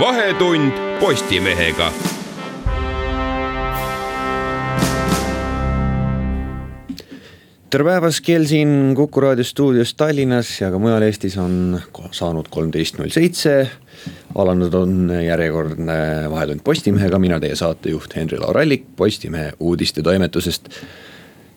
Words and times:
vahetund 0.00 0.72
Postimehega. 1.00 1.92
tere 7.70 7.84
päevast, 7.84 8.20
kell 8.22 8.44
siin 8.46 8.94
Kuku 8.94 9.20
raadio 9.20 9.44
stuudios 9.44 9.94
Tallinnas 9.98 10.50
ja 10.60 10.70
ka 10.70 10.78
mujal 10.78 11.02
Eestis 11.02 11.34
on 11.38 11.78
saanud 12.10 12.46
kolmteist 12.50 12.98
null 12.98 13.10
seitse. 13.10 13.70
alanud 14.34 14.74
on 14.74 15.10
järjekordne 15.24 16.30
Vahetund 16.30 16.60
Postimehega, 16.64 17.18
mina 17.18 17.40
teie 17.40 17.56
saatejuht 17.56 18.16
Henri-Laur 18.16 18.58
Allik 18.58 18.86
Postimehe 18.96 19.52
uudistetoimetusest. 19.60 20.68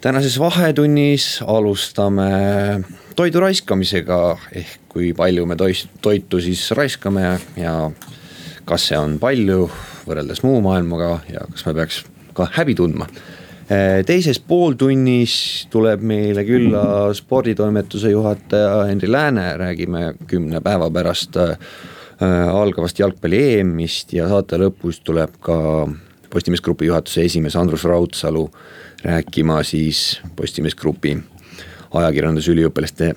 tänases 0.01 0.39
Vahetunnis 0.39 1.39
alustame 1.45 2.29
toidu 3.15 3.39
raiskamisega 3.39 4.37
ehk 4.51 4.77
kui 4.89 5.13
palju 5.13 5.45
me 5.45 5.55
tois, 5.55 5.87
toitu 6.01 6.41
siis 6.41 6.71
raiskame 6.71 7.21
ja, 7.21 7.39
ja 7.57 7.73
kas 8.67 8.89
see 8.89 8.99
on 8.99 9.17
palju 9.21 9.65
võrreldes 10.07 10.43
muu 10.43 10.59
maailmaga 10.65 11.17
ja 11.31 11.45
kas 11.51 11.65
me 11.67 11.73
peaks 11.77 12.01
ka 12.37 12.49
häbi 12.57 12.75
tundma. 12.77 13.07
Eh, 13.67 14.01
teises 14.07 14.39
pooltunnis 14.39 15.67
tuleb 15.71 16.03
meile 16.07 16.43
külla 16.47 17.11
sporditoimetuse 17.15 18.13
juhataja 18.13 18.85
Henri 18.87 19.09
Lääne, 19.11 19.49
räägime 19.59 20.13
kümne 20.27 20.61
päeva 20.63 20.87
pärast 20.91 21.35
äh, 21.41 21.57
algavast 22.47 22.99
jalgpalli 22.99 23.41
EM-ist 23.57 24.13
ja 24.15 24.29
saate 24.31 24.59
lõpus 24.61 25.01
tuleb 25.03 25.35
ka 25.43 25.57
Postimees 26.31 26.63
Grupi 26.63 26.87
juhatuse 26.87 27.25
esimees 27.27 27.55
Andrus 27.59 27.83
Raudsalu 27.87 28.45
rääkima 29.03 29.61
siis 29.67 30.21
Postimees 30.35 30.75
Grupi 30.75 31.17
ajakirjandusüliõpilaste 31.95 33.13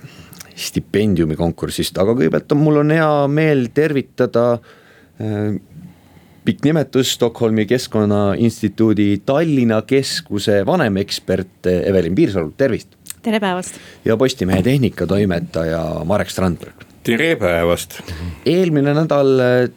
stipendiumi 0.60 1.38
konkursist, 1.38 1.98
aga 1.98 2.14
kõigepealt 2.14 2.52
on, 2.54 2.62
mul 2.62 2.82
on 2.82 2.92
hea 2.94 3.10
meel 3.30 3.68
tervitada 3.74 4.58
Äh, 4.58 4.79
pikk 6.44 6.64
nimetus 6.64 7.12
Stockholmi 7.14 7.66
Keskkonnainstituudi 7.66 9.22
Tallinna 9.26 9.82
keskuse 9.82 10.62
vanemekspert 10.66 11.66
Evelin 11.66 12.14
Piirsalu, 12.14 12.54
tervist. 12.56 12.88
tere 13.22 13.40
päevast. 13.40 13.74
ja 14.04 14.16
Postimehe 14.16 14.62
tehnikatoimetaja 14.62 15.82
Marek 16.04 16.30
Strandberg. 16.30 16.86
tere 17.02 17.36
päevast. 17.36 18.00
eelmine 18.46 18.94
nädal 18.94 19.40
äh, 19.40 19.70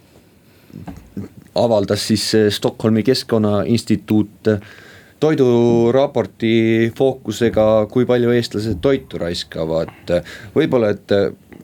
avaldas 1.55 2.07
siis 2.07 2.35
äh, 2.35 2.49
Stockholmi 2.49 3.03
Keskkonnainstituut 3.03 4.49
toiduraporti 5.19 6.91
fookusega, 6.97 7.87
kui 7.91 8.05
palju 8.05 8.31
eestlased 8.35 8.81
toitu 8.83 9.17
raiskavad. 9.21 10.17
võib-olla, 10.55 10.89
et 10.91 11.13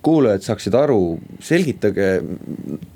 kuulajad 0.01 0.45
saaksid 0.45 0.75
aru, 0.75 1.19
selgitage 1.43 2.09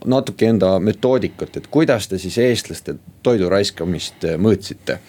natuke 0.09 0.47
enda 0.49 0.77
metoodikat, 0.83 1.57
et 1.57 1.67
kuidas 1.71 2.07
te 2.07 2.19
siis 2.21 2.37
eestlaste 2.41 2.95
toidu 3.23 3.49
raiskamist 3.51 4.25
äh, 4.27 4.37
mõõtsite? 4.41 4.99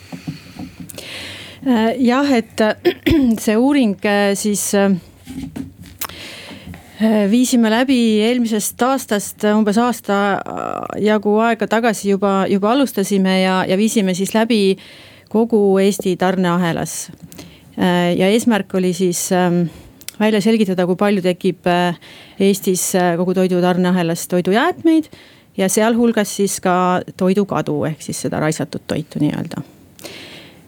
Äh, 1.64 1.94
jah, 2.02 2.30
et 2.34 2.60
äh, 2.64 2.74
see 3.44 3.56
uuring 3.56 3.98
siis 4.38 4.72
viisime 7.30 7.68
läbi 7.72 7.98
eelmisest 8.22 8.80
aastast, 8.86 9.44
umbes 9.50 9.76
aasta 9.82 10.16
jagu 11.02 11.34
aega 11.42 11.66
tagasi 11.68 12.12
juba, 12.12 12.44
juba 12.48 12.70
alustasime 12.72 13.40
ja, 13.42 13.56
ja 13.68 13.76
viisime 13.76 14.14
siis 14.14 14.32
läbi 14.34 14.78
kogu 15.28 15.78
Eesti 15.82 16.14
tarneahelas. 16.16 17.10
ja 18.16 18.28
eesmärk 18.30 18.74
oli 18.78 18.92
siis 18.94 19.32
äh, 19.32 19.50
välja 20.20 20.40
selgitada, 20.44 20.86
kui 20.86 20.98
palju 20.98 21.22
tekib 21.24 21.66
äh, 21.70 21.98
Eestis 22.42 22.90
äh, 22.98 23.14
kogu 23.18 23.34
toidu 23.34 23.60
tarneahelas 23.62 24.26
toidujäätmeid 24.30 25.10
ja 25.58 25.68
sealhulgas 25.70 26.36
siis 26.36 26.58
ka 26.62 27.02
toidukadu 27.16 27.84
ehk 27.90 28.02
siis 28.02 28.24
seda 28.26 28.40
raisatud 28.42 28.86
toitu 28.86 29.22
nii-öelda. 29.22 29.62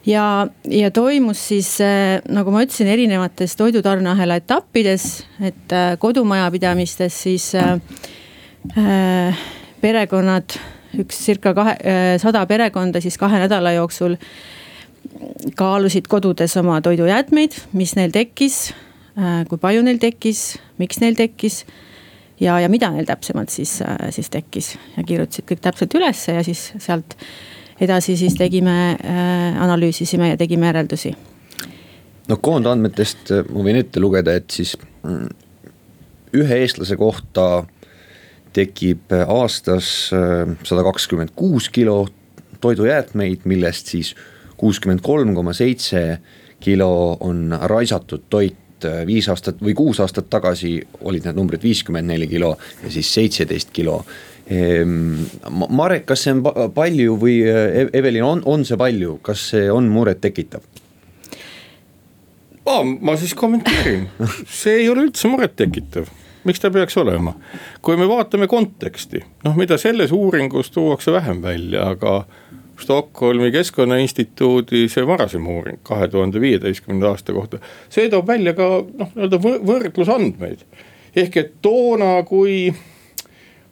ja, 0.07 0.47
ja 0.71 0.91
toimus 0.91 1.49
siis 1.49 1.77
äh, 1.81 2.23
nagu 2.29 2.51
ma 2.55 2.65
ütlesin, 2.67 2.91
erinevates 2.91 3.57
toidutarneahela 3.57 4.41
etappides, 4.43 5.25
et 5.41 5.77
kodumajapidamistes 5.99 7.23
siis 7.23 7.53
äh, 7.55 7.79
perekonnad, 9.81 10.59
üks 10.99 11.19
circa 11.23 11.53
kahe, 11.55 11.77
sada 12.19 12.41
perekonda 12.49 13.03
siis 13.05 13.19
kahe 13.21 13.39
nädala 13.39 13.75
jooksul 13.77 14.17
kaalusid 15.55 16.09
kodudes 16.11 16.57
oma 16.57 16.81
toidujäätmeid, 16.83 17.55
mis 17.79 17.95
neil 17.99 18.11
tekkis 18.15 18.73
kui 19.49 19.59
palju 19.61 19.83
neil 19.87 19.99
tekkis, 20.01 20.57
miks 20.77 21.01
neil 21.01 21.17
tekkis 21.17 21.63
ja, 22.41 22.59
ja 22.61 22.69
mida 22.69 22.91
neil 22.93 23.07
täpsemalt 23.09 23.53
siis, 23.53 23.79
äh, 23.83 24.09
siis 24.15 24.31
tekkis 24.33 24.75
ja 24.97 25.05
kirjutasid 25.07 25.47
kõik 25.49 25.63
täpselt 25.65 25.95
ülesse 25.97 26.37
ja 26.37 26.45
siis 26.47 26.69
sealt 26.83 27.17
edasi 27.81 28.17
siis 28.17 28.37
tegime, 28.37 28.97
äh, 29.01 29.63
analüüsisime 29.63 30.33
ja 30.35 30.37
tegime 30.37 30.69
järeldusi. 30.71 31.15
no 32.29 32.37
koondandmetest 32.37 33.33
ma 33.53 33.65
võin 33.65 33.81
ette 33.81 34.01
lugeda, 34.01 34.35
et 34.35 34.51
siis 34.51 34.77
mm, 34.77 35.27
ühe 36.37 36.61
eestlase 36.65 36.97
kohta 37.01 37.65
tekib 38.57 39.13
aastas 39.13 39.89
sada 40.09 40.83
kakskümmend 40.85 41.35
kuus 41.37 41.69
kilo 41.69 42.07
toidujäätmeid, 42.61 43.45
millest 43.45 43.93
siis 43.93 44.15
kuuskümmend 44.57 45.03
kolm 45.05 45.35
koma 45.37 45.53
seitse 45.53 46.19
kilo 46.61 47.17
on 47.21 47.53
raisatud 47.69 48.25
toit 48.33 48.57
et 48.77 48.89
äh, 48.89 49.03
viis 49.09 49.29
aastat 49.33 49.61
või 49.63 49.75
kuus 49.77 50.01
aastat 50.05 50.29
tagasi 50.31 50.79
olid 51.09 51.27
need 51.27 51.37
numbrid 51.39 51.63
viiskümmend 51.65 52.11
neli 52.11 52.29
kilo 52.29 52.57
ja 52.83 52.91
siis 52.93 53.13
seitseteist 53.15 53.73
kilo. 53.73 54.03
Ehm, 54.47 55.25
Marek, 55.51 56.05
kas 56.07 56.27
see 56.27 56.37
on 56.37 56.45
palju 56.75 57.17
või 57.21 57.41
äh, 57.49 57.87
Evelin, 57.97 58.25
on, 58.25 58.43
on 58.45 58.67
see 58.69 58.79
palju, 58.79 59.19
kas 59.25 59.49
see 59.53 59.71
on 59.73 59.89
murettekitav? 59.93 60.63
Oh, 62.67 62.83
ma 62.85 63.15
siis 63.19 63.35
kommenteerin, 63.39 64.09
see 64.61 64.83
ei 64.83 64.89
ole 64.91 65.09
üldse 65.09 65.31
murettekitav 65.33 66.13
miks 66.47 66.61
ta 66.63 66.71
peaks 66.71 66.95
olema, 67.01 67.33
kui 67.83 67.97
me 67.99 68.07
vaatame 68.07 68.47
konteksti, 68.47 69.19
noh, 69.43 69.57
mida 69.59 69.75
selles 69.83 70.13
uuringus 70.15 70.71
tuuakse 70.71 71.11
vähem 71.11 71.41
välja, 71.43 71.89
aga 71.97 72.21
Stockholmi 72.81 73.51
Keskkonnainstituudi 73.53 74.89
see 74.93 75.07
varasem 75.07 75.47
uuring 75.49 75.79
kahe 75.83 76.09
tuhande 76.09 76.41
viieteistkümnenda 76.41 77.15
aasta 77.15 77.33
kohta. 77.33 77.59
see 77.89 78.11
toob 78.11 78.27
välja 78.27 78.53
ka 78.55 78.69
noh, 78.83 79.11
nii-öelda 79.15 79.41
võrdlusandmeid. 79.71 80.67
ehk 81.17 81.37
et 81.37 81.53
toona, 81.63 82.23
kui 82.23 82.75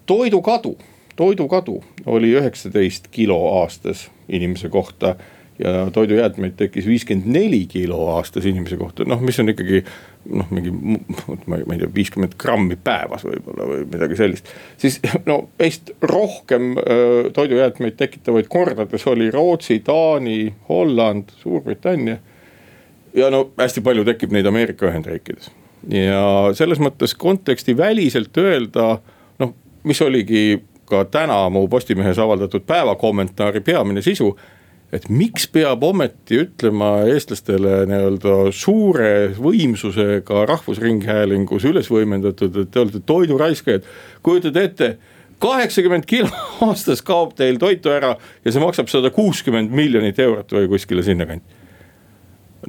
toidukadu, 0.07 0.77
toidukadu 1.17 1.83
oli 2.07 2.33
üheksateist 2.33 3.09
kilo 3.11 3.61
aastas 3.61 4.09
inimese 4.29 4.69
kohta 4.69 5.17
ja 5.59 5.91
toidujäätmeid 5.93 6.57
tekkis 6.57 6.87
viiskümmend 6.87 7.31
neli 7.31 7.67
kilo 7.71 8.01
aastas 8.17 8.47
inimese 8.47 8.77
kohta, 8.77 9.05
noh, 9.07 9.21
mis 9.23 9.39
on 9.41 9.53
ikkagi 9.53 9.85
noh, 10.35 10.51
mingi 10.51 10.73
ma 11.47 11.59
ei 11.61 11.79
tea, 11.79 11.91
viiskümmend 11.95 12.35
grammi 12.41 12.79
päevas 12.85 13.23
võib-olla 13.27 13.69
või 13.71 13.85
midagi 13.93 14.19
sellist. 14.19 14.51
siis 14.83 14.99
no 15.29 15.45
meist 15.59 15.93
rohkem 16.03 16.75
toidujäätmeid 17.33 17.99
tekitavaid 18.01 18.51
kordades 18.51 19.07
oli 19.07 19.31
Rootsi, 19.31 19.79
Taani, 19.87 20.55
Holland, 20.69 21.31
Suurbritannia. 21.43 22.17
ja 23.15 23.31
no 23.31 23.47
hästi 23.59 23.81
palju 23.81 24.05
tekib 24.05 24.35
neid 24.35 24.47
Ameerika 24.51 24.91
Ühendriikides 24.91 25.53
ja 25.89 26.51
selles 26.57 26.81
mõttes 26.83 27.15
konteksti 27.19 27.77
väliselt 27.77 28.37
öelda, 28.41 28.99
noh, 29.39 29.55
mis 29.85 30.03
oligi 30.03 30.63
ka 30.89 31.05
täna 31.05 31.49
mu 31.51 31.67
Postimehes 31.69 32.19
avaldatud 32.19 32.67
päevakommentaari 32.67 33.61
peamine 33.61 34.03
sisu 34.03 34.35
et 34.95 35.09
miks 35.11 35.49
peab 35.51 35.83
ometi 35.87 36.39
ütlema 36.45 36.91
eestlastele 37.11 37.83
nii-öelda 37.91 38.37
suure 38.55 39.33
võimsusega 39.35 40.45
rahvusringhäälingus 40.51 41.67
üles 41.71 41.91
võimendatud, 41.91 42.63
et 42.63 42.71
te 42.71 42.85
olete 42.85 43.03
toiduraiskajad. 43.07 43.91
kujutate 44.23 44.65
ette, 44.69 44.91
kaheksakümmend 45.43 46.07
kilo 46.07 46.31
aastas 46.69 47.03
kaob 47.03 47.35
teil 47.39 47.59
toitu 47.59 47.91
ära 47.93 48.15
ja 48.45 48.55
see 48.55 48.63
maksab 48.63 48.89
sada 48.93 49.11
kuuskümmend 49.11 49.75
miljonit 49.75 50.19
eurot 50.23 50.55
või 50.55 50.71
kuskile 50.77 51.03
sinnakanti 51.03 51.64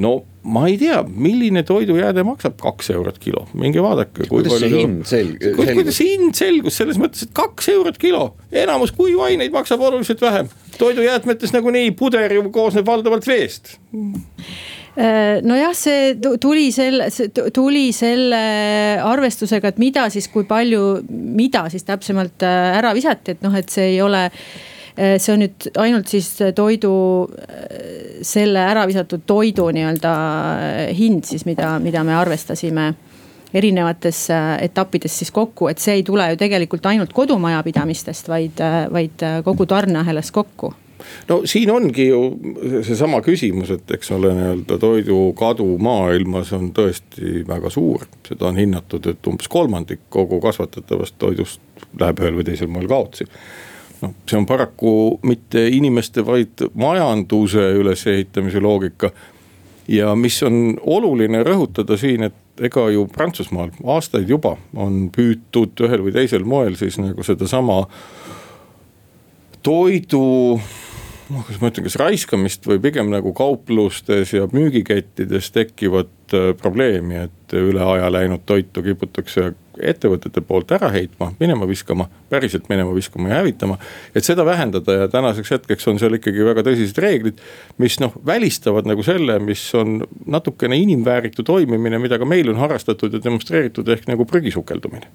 no 0.01 0.15
ma 0.45 0.67
ei 0.69 0.77
tea, 0.77 0.99
milline 1.09 1.63
toidujääde 1.65 2.23
maksab 2.27 2.59
kaks 2.61 2.91
eurot 2.93 3.17
kilo, 3.19 3.47
minge 3.57 3.81
vaadake. 3.81 4.27
kuidas 4.29 4.59
see 4.61 4.71
hind 4.73 5.01
selg-? 5.09 5.49
kuidas 5.57 5.99
hind 6.03 6.37
selgus 6.37 6.77
selles 6.81 7.01
mõttes, 7.01 7.25
et 7.25 7.33
kaks 7.35 7.71
eurot 7.73 7.97
kilo, 8.01 8.35
enamus 8.51 8.93
kuivaineid 8.95 9.53
maksab 9.55 9.81
oluliselt 9.81 10.21
vähem. 10.21 10.51
toidujäätmetes 10.77 11.53
nagunii 11.55 11.91
puder 11.97 12.33
ju 12.33 12.49
koosneb 12.53 12.85
valdavalt 12.85 13.27
veest 13.27 13.77
Äh, 14.95 15.41
nojah, 15.43 15.73
see 15.75 16.13
tuli 16.39 16.69
selle, 16.71 17.09
tuli 17.53 17.89
selle 17.91 18.37
arvestusega, 19.03 19.73
et 19.73 19.81
mida 19.81 20.05
siis, 20.13 20.29
kui 20.31 20.45
palju, 20.47 21.01
mida 21.11 21.65
siis 21.73 21.83
täpsemalt 21.83 22.45
äh, 22.47 22.77
ära 22.77 22.93
visati, 22.95 23.35
et 23.35 23.43
noh, 23.43 23.51
et 23.59 23.67
see 23.73 23.89
ei 23.97 23.99
ole 24.03 24.29
see 24.95 25.33
on 25.33 25.41
nüüd 25.43 25.67
ainult 25.81 26.07
siis 26.11 26.29
toidu, 26.55 26.93
selle 28.25 28.61
ära 28.63 28.85
visatud 28.87 29.25
toidu 29.27 29.67
nii-öelda 29.75 30.13
hind 30.95 31.27
siis, 31.27 31.43
mida, 31.45 31.75
mida 31.83 32.03
me 32.07 32.15
arvestasime 32.15 32.93
erinevates 33.55 34.25
etappides 34.63 35.19
siis 35.19 35.31
kokku, 35.35 35.69
et 35.71 35.79
see 35.79 35.99
ei 35.99 36.03
tule 36.03 36.25
ju 36.31 36.39
tegelikult 36.39 36.87
ainult 36.91 37.13
kodumajapidamistest, 37.15 38.27
vaid, 38.31 38.63
vaid 38.91 39.23
kogu 39.43 39.67
tarneahelas 39.69 40.31
kokku 40.35 40.73
no 41.27 41.41
siin 41.45 41.71
ongi 41.71 42.07
ju 42.07 42.19
seesama 42.83 43.21
küsimus, 43.25 43.71
et 43.75 43.91
eks 43.97 44.11
ole, 44.15 44.31
nii-öelda 44.37 44.77
toidukadu 44.81 45.67
maailmas 45.81 46.53
on 46.55 46.71
tõesti 46.75 47.43
väga 47.47 47.69
suur. 47.73 48.05
seda 48.27 48.49
on 48.49 48.59
hinnatud, 48.59 49.07
et 49.11 49.27
umbes 49.27 49.47
kolmandik 49.51 50.07
kogu 50.09 50.39
kasvatatavast 50.41 51.17
toidust 51.19 51.61
läheb 51.99 52.21
ühel 52.23 52.39
või 52.39 52.47
teisel 52.47 52.71
moel 52.71 52.87
kaotsi. 52.91 53.27
Noh, 54.05 54.13
see 54.29 54.37
on 54.39 54.45
paraku 54.49 55.19
mitte 55.25 55.67
inimeste, 55.73 56.23
vaid 56.25 56.67
majanduse 56.73 57.71
ülesehitamise 57.79 58.61
loogika. 58.63 59.11
ja 59.87 60.15
mis 60.15 60.39
on 60.43 60.79
oluline 60.81 61.43
rõhutada 61.45 61.97
siin, 61.97 62.23
et 62.23 62.61
ega 62.65 62.87
ju 62.89 63.05
Prantsusmaal 63.11 63.73
aastaid 63.83 64.29
juba 64.29 64.55
on 64.73 65.09
püütud 65.13 65.85
ühel 65.85 66.01
või 66.07 66.13
teisel 66.15 66.45
moel 66.47 66.77
siis 66.79 66.97
nagu 66.97 67.23
sedasama 67.23 67.83
toidu 69.65 70.59
kuidas 71.27 71.61
ma 71.61 71.71
ütlen, 71.71 71.85
kas 71.87 71.97
raiskamist 71.99 72.67
või 72.69 72.79
pigem 72.83 73.09
nagu 73.13 73.33
kauplustes 73.35 74.33
ja 74.35 74.45
müügikettides 74.51 75.51
tekkivat 75.55 76.35
äh, 76.37 76.51
probleemi, 76.59 77.25
et 77.27 77.55
üle 77.57 77.81
aja 77.81 78.11
läinud 78.13 78.45
toitu 78.45 78.83
kiputakse 78.85 79.53
ettevõtete 79.75 80.41
poolt 80.45 80.71
ära 80.75 80.87
heitma, 80.93 81.31
minema 81.39 81.67
viskama, 81.67 82.07
päriselt 82.31 82.69
minema 82.71 82.93
viskama 82.95 83.29
ja 83.31 83.41
hävitama. 83.41 83.77
et 84.15 84.23
seda 84.23 84.45
vähendada 84.45 84.93
ja 84.93 85.07
tänaseks 85.11 85.51
hetkeks 85.51 85.87
on 85.87 85.99
seal 85.99 86.15
ikkagi 86.15 86.45
väga 86.45 86.63
tõsised 86.63 87.01
reeglid, 87.01 87.41
mis 87.77 87.99
noh, 87.99 88.15
välistavad 88.25 88.87
nagu 88.87 89.03
selle, 89.03 89.39
mis 89.39 89.63
on 89.75 90.01
natukene 90.25 90.77
inimvääritu 90.77 91.43
toimimine, 91.43 91.99
mida 91.99 92.19
ka 92.19 92.25
meil 92.25 92.49
on 92.53 92.61
harrastatud 92.61 93.13
ja 93.13 93.23
demonstreeritud, 93.23 93.89
ehk 93.89 94.07
nagu 94.11 94.25
prügisukeldumine 94.29 95.11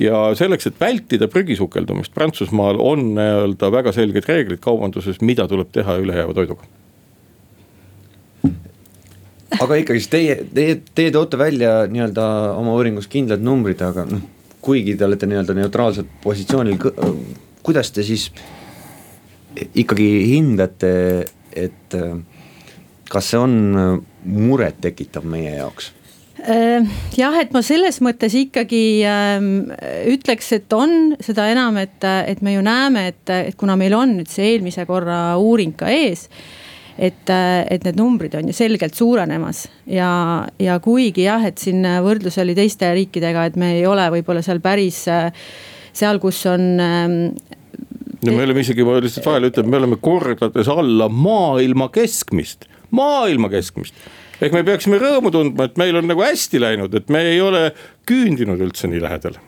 ja 0.00 0.20
selleks, 0.38 0.70
et 0.70 0.80
vältida 0.80 1.28
prügisukeldumist, 1.28 2.14
Prantsusmaal 2.16 2.80
on 2.80 3.10
nii-öelda 3.14 3.72
väga 3.72 3.92
selged 3.92 4.28
reeglid 4.28 4.62
kaubanduses, 4.64 5.20
mida 5.20 5.48
tuleb 5.48 5.72
teha 5.74 5.98
ülejääva 6.00 6.36
toiduga 6.36 6.68
aga 9.60 9.78
ikkagist 9.80 10.10
teie, 10.12 10.36
teie, 10.54 10.76
teie 10.94 11.12
toote 11.14 11.38
välja 11.40 11.84
nii-öelda 11.90 12.26
oma 12.58 12.74
uuringus 12.78 13.08
kindlad 13.10 13.42
numbrid, 13.44 13.82
aga 13.84 14.06
noh, 14.08 14.22
kuigi 14.64 14.96
te 14.96 15.06
olete 15.06 15.28
nii-öelda 15.28 15.56
neutraalsel 15.58 16.06
positsioonil, 16.22 16.78
kuidas 17.64 17.92
te 17.92 18.04
siis 18.06 18.28
ikkagi 19.74 20.08
hindate, 20.30 20.92
et 21.56 21.96
kas 23.10 23.32
see 23.32 23.40
on 23.40 23.56
murettekitav 24.24 25.26
meie 25.26 25.56
jaoks? 25.58 25.90
Äh, 26.40 26.86
jah, 27.18 27.34
et 27.36 27.52
ma 27.52 27.60
selles 27.64 27.98
mõttes 28.00 28.32
ikkagi 28.38 29.02
äh, 29.04 29.42
ütleks, 30.08 30.52
et 30.56 30.72
on 30.72 31.12
seda 31.20 31.50
enam, 31.52 31.76
et, 31.82 32.00
et 32.00 32.40
me 32.44 32.54
ju 32.54 32.62
näeme, 32.64 33.10
et, 33.12 33.24
et 33.50 33.58
kuna 33.60 33.76
meil 33.76 33.96
on 33.98 34.14
nüüd 34.20 34.30
see 34.30 34.54
eelmise 34.54 34.86
korra 34.88 35.36
uuring 35.40 35.74
ka 35.76 35.90
ees. 35.92 36.28
et, 37.00 37.30
et 37.30 37.84
need 37.86 37.96
numbrid 37.96 38.34
on 38.36 38.48
ju 38.50 38.52
selgelt 38.52 38.96
suurenemas 38.98 39.62
ja, 39.88 40.10
ja 40.60 40.74
kuigi 40.84 41.22
jah, 41.24 41.46
et 41.48 41.56
siin 41.56 41.86
võrdlus 42.04 42.36
oli 42.42 42.52
teiste 42.58 42.90
riikidega, 42.92 43.46
et 43.48 43.56
me 43.56 43.70
ei 43.78 43.86
ole 43.88 44.04
võib-olla 44.12 44.42
seal 44.44 44.60
päris 44.60 45.06
seal, 45.06 46.20
kus 46.20 46.42
on 46.50 46.66
ähm, 46.82 47.14
no 48.26 48.34
me 48.34 48.44
oleme 48.44 48.64
isegi, 48.64 48.84
ma 48.84 48.98
lihtsalt 49.00 49.30
vahele 49.30 49.48
ütlen, 49.52 49.70
me 49.72 49.80
oleme 49.80 50.00
kordades 50.02 50.68
alla 50.68 51.08
maailma 51.08 51.88
keskmist, 51.94 52.68
maailma 52.96 53.48
keskmist 53.52 53.96
ehk 54.40 54.56
me 54.56 54.64
peaksime 54.66 55.00
rõõmu 55.00 55.32
tundma, 55.34 55.68
et 55.68 55.78
meil 55.80 56.00
on 56.00 56.10
nagu 56.10 56.24
hästi 56.24 56.62
läinud, 56.62 56.94
et 56.94 57.08
me 57.12 57.22
ei 57.32 57.40
ole 57.44 57.70
küündinud 58.08 58.60
üldse 58.64 58.90
nii 58.90 59.02
lähedal 59.04 59.38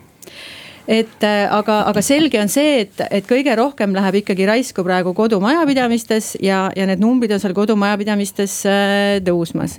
et 0.91 1.23
äh, 1.25 1.47
aga, 1.53 1.83
aga 1.91 2.03
selge 2.03 2.41
on 2.43 2.51
see, 2.51 2.83
et, 2.85 3.03
et 3.15 3.27
kõige 3.29 3.55
rohkem 3.59 3.95
läheb 3.95 4.23
ikkagi 4.23 4.47
raisku 4.49 4.83
praegu 4.87 5.15
kodumajapidamistes 5.17 6.35
ja, 6.43 6.67
ja 6.77 6.87
need 6.91 7.03
numbrid 7.03 7.33
on 7.35 7.43
seal 7.43 7.55
kodumajapidamistes 7.57 8.57
äh, 8.67 9.21
tõusmas. 9.25 9.79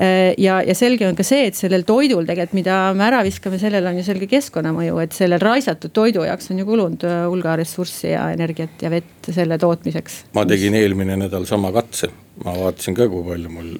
Äh, 0.00 0.32
ja, 0.40 0.60
ja 0.64 0.76
selge 0.78 1.08
on 1.08 1.18
ka 1.18 1.26
see, 1.26 1.50
et 1.50 1.58
sellel 1.58 1.84
toidul 1.88 2.24
tegelikult, 2.24 2.56
mida 2.56 2.78
me 2.96 3.04
ära 3.10 3.20
viskame, 3.26 3.60
sellel 3.60 3.90
on 3.90 4.00
ju 4.00 4.06
selge 4.06 4.30
keskkonnamõju, 4.30 4.96
et 5.04 5.16
sellel 5.16 5.42
raisatud 5.44 5.92
toidu 5.96 6.24
jaoks 6.24 6.50
on 6.54 6.62
ju 6.62 6.68
kulunud 6.68 7.06
hulga 7.28 7.58
ressurssi 7.60 8.14
ja 8.14 8.30
energiat 8.32 8.80
ja 8.80 8.92
vett 8.92 9.30
selle 9.30 9.60
tootmiseks. 9.60 10.24
ma 10.36 10.48
tegin 10.48 10.78
eelmine 10.78 11.20
nädal 11.20 11.44
sama 11.48 11.72
katse, 11.76 12.08
ma 12.46 12.56
vaatasin 12.64 12.96
ka, 12.96 13.10
kui 13.12 13.28
palju 13.28 13.52
mul 13.52 13.76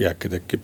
jääke 0.00 0.28
tekib. 0.28 0.60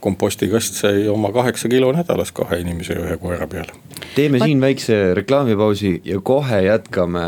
kompostikast 0.00 0.74
sai 0.74 1.08
oma 1.08 1.32
kaheksa 1.32 1.68
kilo 1.68 1.88
nädalas 1.92 2.30
kahe 2.32 2.60
inimese 2.62 2.94
ja 2.94 3.00
ühe 3.00 3.16
koera 3.16 3.46
peale. 3.46 3.72
teeme 4.14 4.38
siin 4.38 4.60
väikse 4.60 5.14
reklaamipausi 5.14 6.00
ja 6.04 6.20
kohe 6.20 6.62
jätkame 6.62 7.20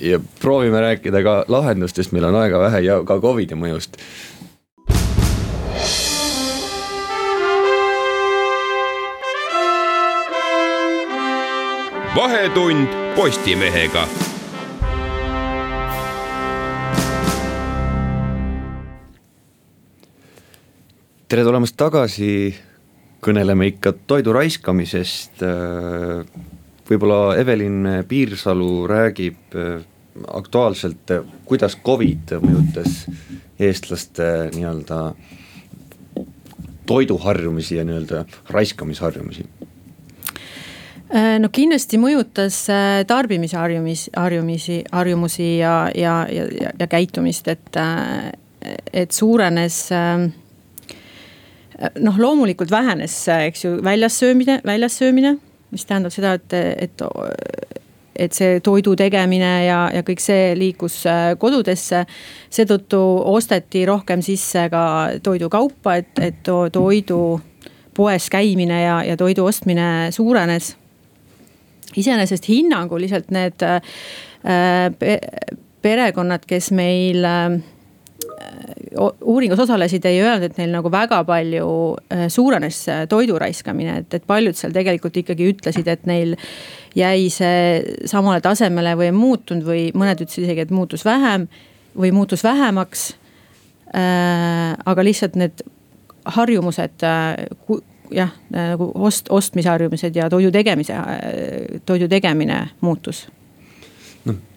ja 0.00 0.20
proovime 0.40 0.80
rääkida 0.80 1.22
ka 1.22 1.44
lahendustest, 1.48 2.12
meil 2.12 2.24
on 2.24 2.34
aega 2.34 2.58
vähe 2.58 2.80
ja 2.80 3.02
ka 3.04 3.20
Covidi 3.20 3.54
mõjust 3.54 3.98
vahetund 12.16 12.88
Postimehega 13.16 14.06
tere 21.34 21.42
tulemast 21.48 21.74
tagasi, 21.74 22.54
kõneleme 23.24 23.66
ikka 23.72 23.90
toidu 24.06 24.30
raiskamisest. 24.36 25.40
võib-olla 26.86 27.34
Evelin 27.40 27.88
Piirsalu 28.06 28.86
räägib 28.86 29.56
äh, 29.58 29.80
aktuaalselt, 30.30 31.10
kuidas 31.44 31.74
Covid 31.82 32.36
mõjutas 32.38 33.08
eestlaste 33.58 34.28
nii-öelda 34.54 35.00
toiduharjumusi 36.86 37.80
ja 37.80 37.84
nii-öelda 37.88 38.22
raiskamisharjumusi 38.54 39.48
äh, 41.10 41.34
no 41.42 41.50
kindlasti 41.50 41.98
mõjutas 41.98 42.60
äh, 42.70 43.02
tarbimise 43.10 43.58
harjumis, 43.58 44.06
harjumisi, 44.14 44.84
harjumusi 44.92 45.50
ja, 45.58 45.90
ja, 45.98 46.14
ja, 46.30 46.46
ja 46.78 46.86
käitumist, 46.86 47.50
et, 47.50 47.82
et 48.92 49.10
suurenes 49.10 49.82
äh, 49.90 50.30
noh, 52.00 52.18
loomulikult 52.18 52.70
vähenes, 52.70 53.16
eks 53.28 53.64
ju, 53.64 53.76
väljas 53.84 54.18
söömine, 54.20 54.60
väljas 54.64 54.98
söömine, 55.00 55.36
mis 55.74 55.86
tähendab 55.88 56.14
seda, 56.14 56.36
et, 56.38 56.54
et 56.54 57.02
et 58.14 58.34
see 58.34 58.60
toidu 58.64 58.94
tegemine 58.98 59.50
ja, 59.66 59.78
ja 59.90 60.02
kõik 60.06 60.22
see 60.22 60.52
liikus 60.58 61.00
äh, 61.10 61.32
kodudesse. 61.40 62.04
seetõttu 62.50 63.00
osteti 63.34 63.84
rohkem 63.86 64.22
sisse 64.22 64.68
ka 64.70 64.84
toidukaupa, 65.22 65.96
et, 65.98 66.22
et 66.22 66.52
toidu 66.72 67.40
poes 67.94 68.28
käimine 68.30 68.82
ja, 68.82 69.00
ja 69.06 69.16
toidu 69.16 69.46
ostmine 69.46 70.10
suurenes. 70.14 70.76
iseenesest 71.96 72.48
hinnanguliselt 72.48 73.30
need 73.30 73.62
äh, 73.62 73.80
perekonnad, 75.82 76.46
kes 76.46 76.70
meil 76.70 77.24
äh, 77.24 77.58
uuringus 79.20 79.58
osalesid, 79.64 80.04
ei 80.08 80.20
öelnud, 80.22 80.48
et 80.48 80.58
neil 80.60 80.72
nagu 80.74 80.90
väga 80.92 81.20
palju 81.26 81.68
äh, 82.12 82.26
suurenes 82.32 82.80
toidu 83.10 83.38
raiskamine, 83.40 83.98
et, 84.02 84.16
et 84.18 84.26
paljud 84.26 84.56
seal 84.58 84.74
tegelikult 84.74 85.16
ikkagi 85.20 85.50
ütlesid, 85.54 85.88
et 85.90 86.06
neil 86.08 86.36
jäi 86.96 87.28
see 87.32 88.08
samale 88.10 88.42
tasemele 88.44 88.94
või 88.98 89.10
ei 89.10 89.16
muutunud 89.16 89.66
või 89.66 89.86
mõned 89.96 90.24
ütlesid 90.24 90.46
isegi, 90.46 90.66
et 90.66 90.74
muutus 90.74 91.04
vähem 91.06 91.48
või 91.98 92.10
muutus 92.14 92.44
vähemaks. 92.44 93.12
Äh, 93.94 94.74
aga 94.84 95.06
lihtsalt 95.06 95.38
need 95.38 95.62
harjumused, 96.34 97.04
äh, 97.06 97.78
jah, 98.14 98.34
nagu 98.54 98.90
ost, 98.94 99.30
ostmisharjumused 99.30 100.16
ja 100.16 100.28
toidu 100.30 100.52
tegemise, 100.54 100.98
toidu 101.86 102.08
tegemine 102.10 102.66
muutus 102.84 103.26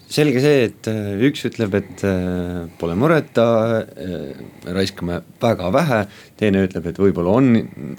selge 0.07 0.41
see, 0.43 0.67
et 0.69 0.87
äh, 0.89 1.17
üks 1.27 1.43
ütleb, 1.49 1.75
et 1.77 2.03
äh, 2.07 2.63
pole 2.79 2.95
mureta, 2.99 3.47
äh, 3.83 4.39
raiskame 4.75 5.19
väga 5.43 5.71
vähe, 5.75 5.99
teine 6.39 6.63
ütleb, 6.67 6.87
et 6.91 7.01
võib-olla 7.01 7.35
on, 7.39 7.51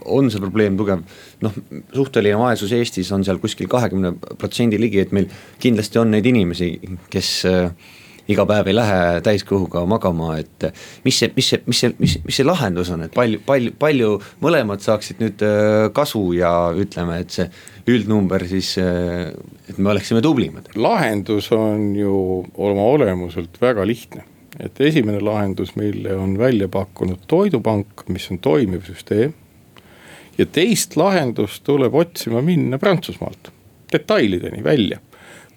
on 0.08 0.32
see 0.32 0.42
probleem 0.42 0.78
tugev. 0.80 1.04
noh, 1.44 1.60
suhteline 1.94 2.40
vaesus 2.40 2.72
Eestis 2.76 3.12
on 3.14 3.26
seal 3.26 3.40
kuskil 3.42 3.68
kahekümne 3.70 4.14
protsendi 4.40 4.80
ligi, 4.80 5.04
et 5.04 5.14
meil 5.16 5.28
kindlasti 5.60 6.00
on 6.00 6.12
neid 6.16 6.26
inimesi, 6.26 6.72
kes 7.12 7.32
iga 8.28 8.44
päev 8.44 8.68
ei 8.68 8.76
lähe 8.76 9.20
täiskõhuga 9.24 9.84
magama, 9.88 10.34
et 10.40 10.68
mis 11.04 11.16
see, 11.16 11.30
mis 11.36 11.48
see, 11.48 11.62
mis 11.64 11.80
see, 11.80 11.94
mis, 12.00 12.16
mis 12.26 12.40
see 12.40 12.44
lahendus 12.44 12.90
on, 12.92 13.06
et 13.06 13.14
palju, 13.16 13.40
palju, 13.46 13.72
palju 13.80 14.10
mõlemad 14.44 14.84
saaksid 14.84 15.22
nüüd 15.22 15.44
kasu 15.96 16.24
ja 16.36 16.52
ütleme, 16.76 17.22
et 17.24 17.36
see 17.36 17.48
üldnumber 17.88 18.44
siis, 18.48 18.74
et 18.78 19.78
me 19.78 19.92
oleksime 19.92 20.22
tublimad. 20.24 20.68
lahendus 20.76 21.50
on 21.52 21.94
ju 21.96 22.44
oma 22.54 22.86
olemuselt 22.94 23.60
väga 23.60 23.86
lihtne, 23.86 24.24
et 24.60 24.80
esimene 24.80 25.20
lahendus 25.24 25.74
meile 25.76 26.16
on 26.16 26.36
välja 26.38 26.68
pakkunud 26.68 27.26
Toidupank, 27.26 28.06
mis 28.08 28.30
on 28.30 28.38
toimiv 28.38 28.86
süsteem. 28.86 29.34
ja 30.38 30.46
teist 30.46 30.96
lahendust 30.96 31.64
tuleb 31.64 31.94
otsima 31.94 32.42
minna 32.42 32.78
Prantsusmaalt, 32.78 33.52
detailideni 33.92 34.64
välja 34.64 35.00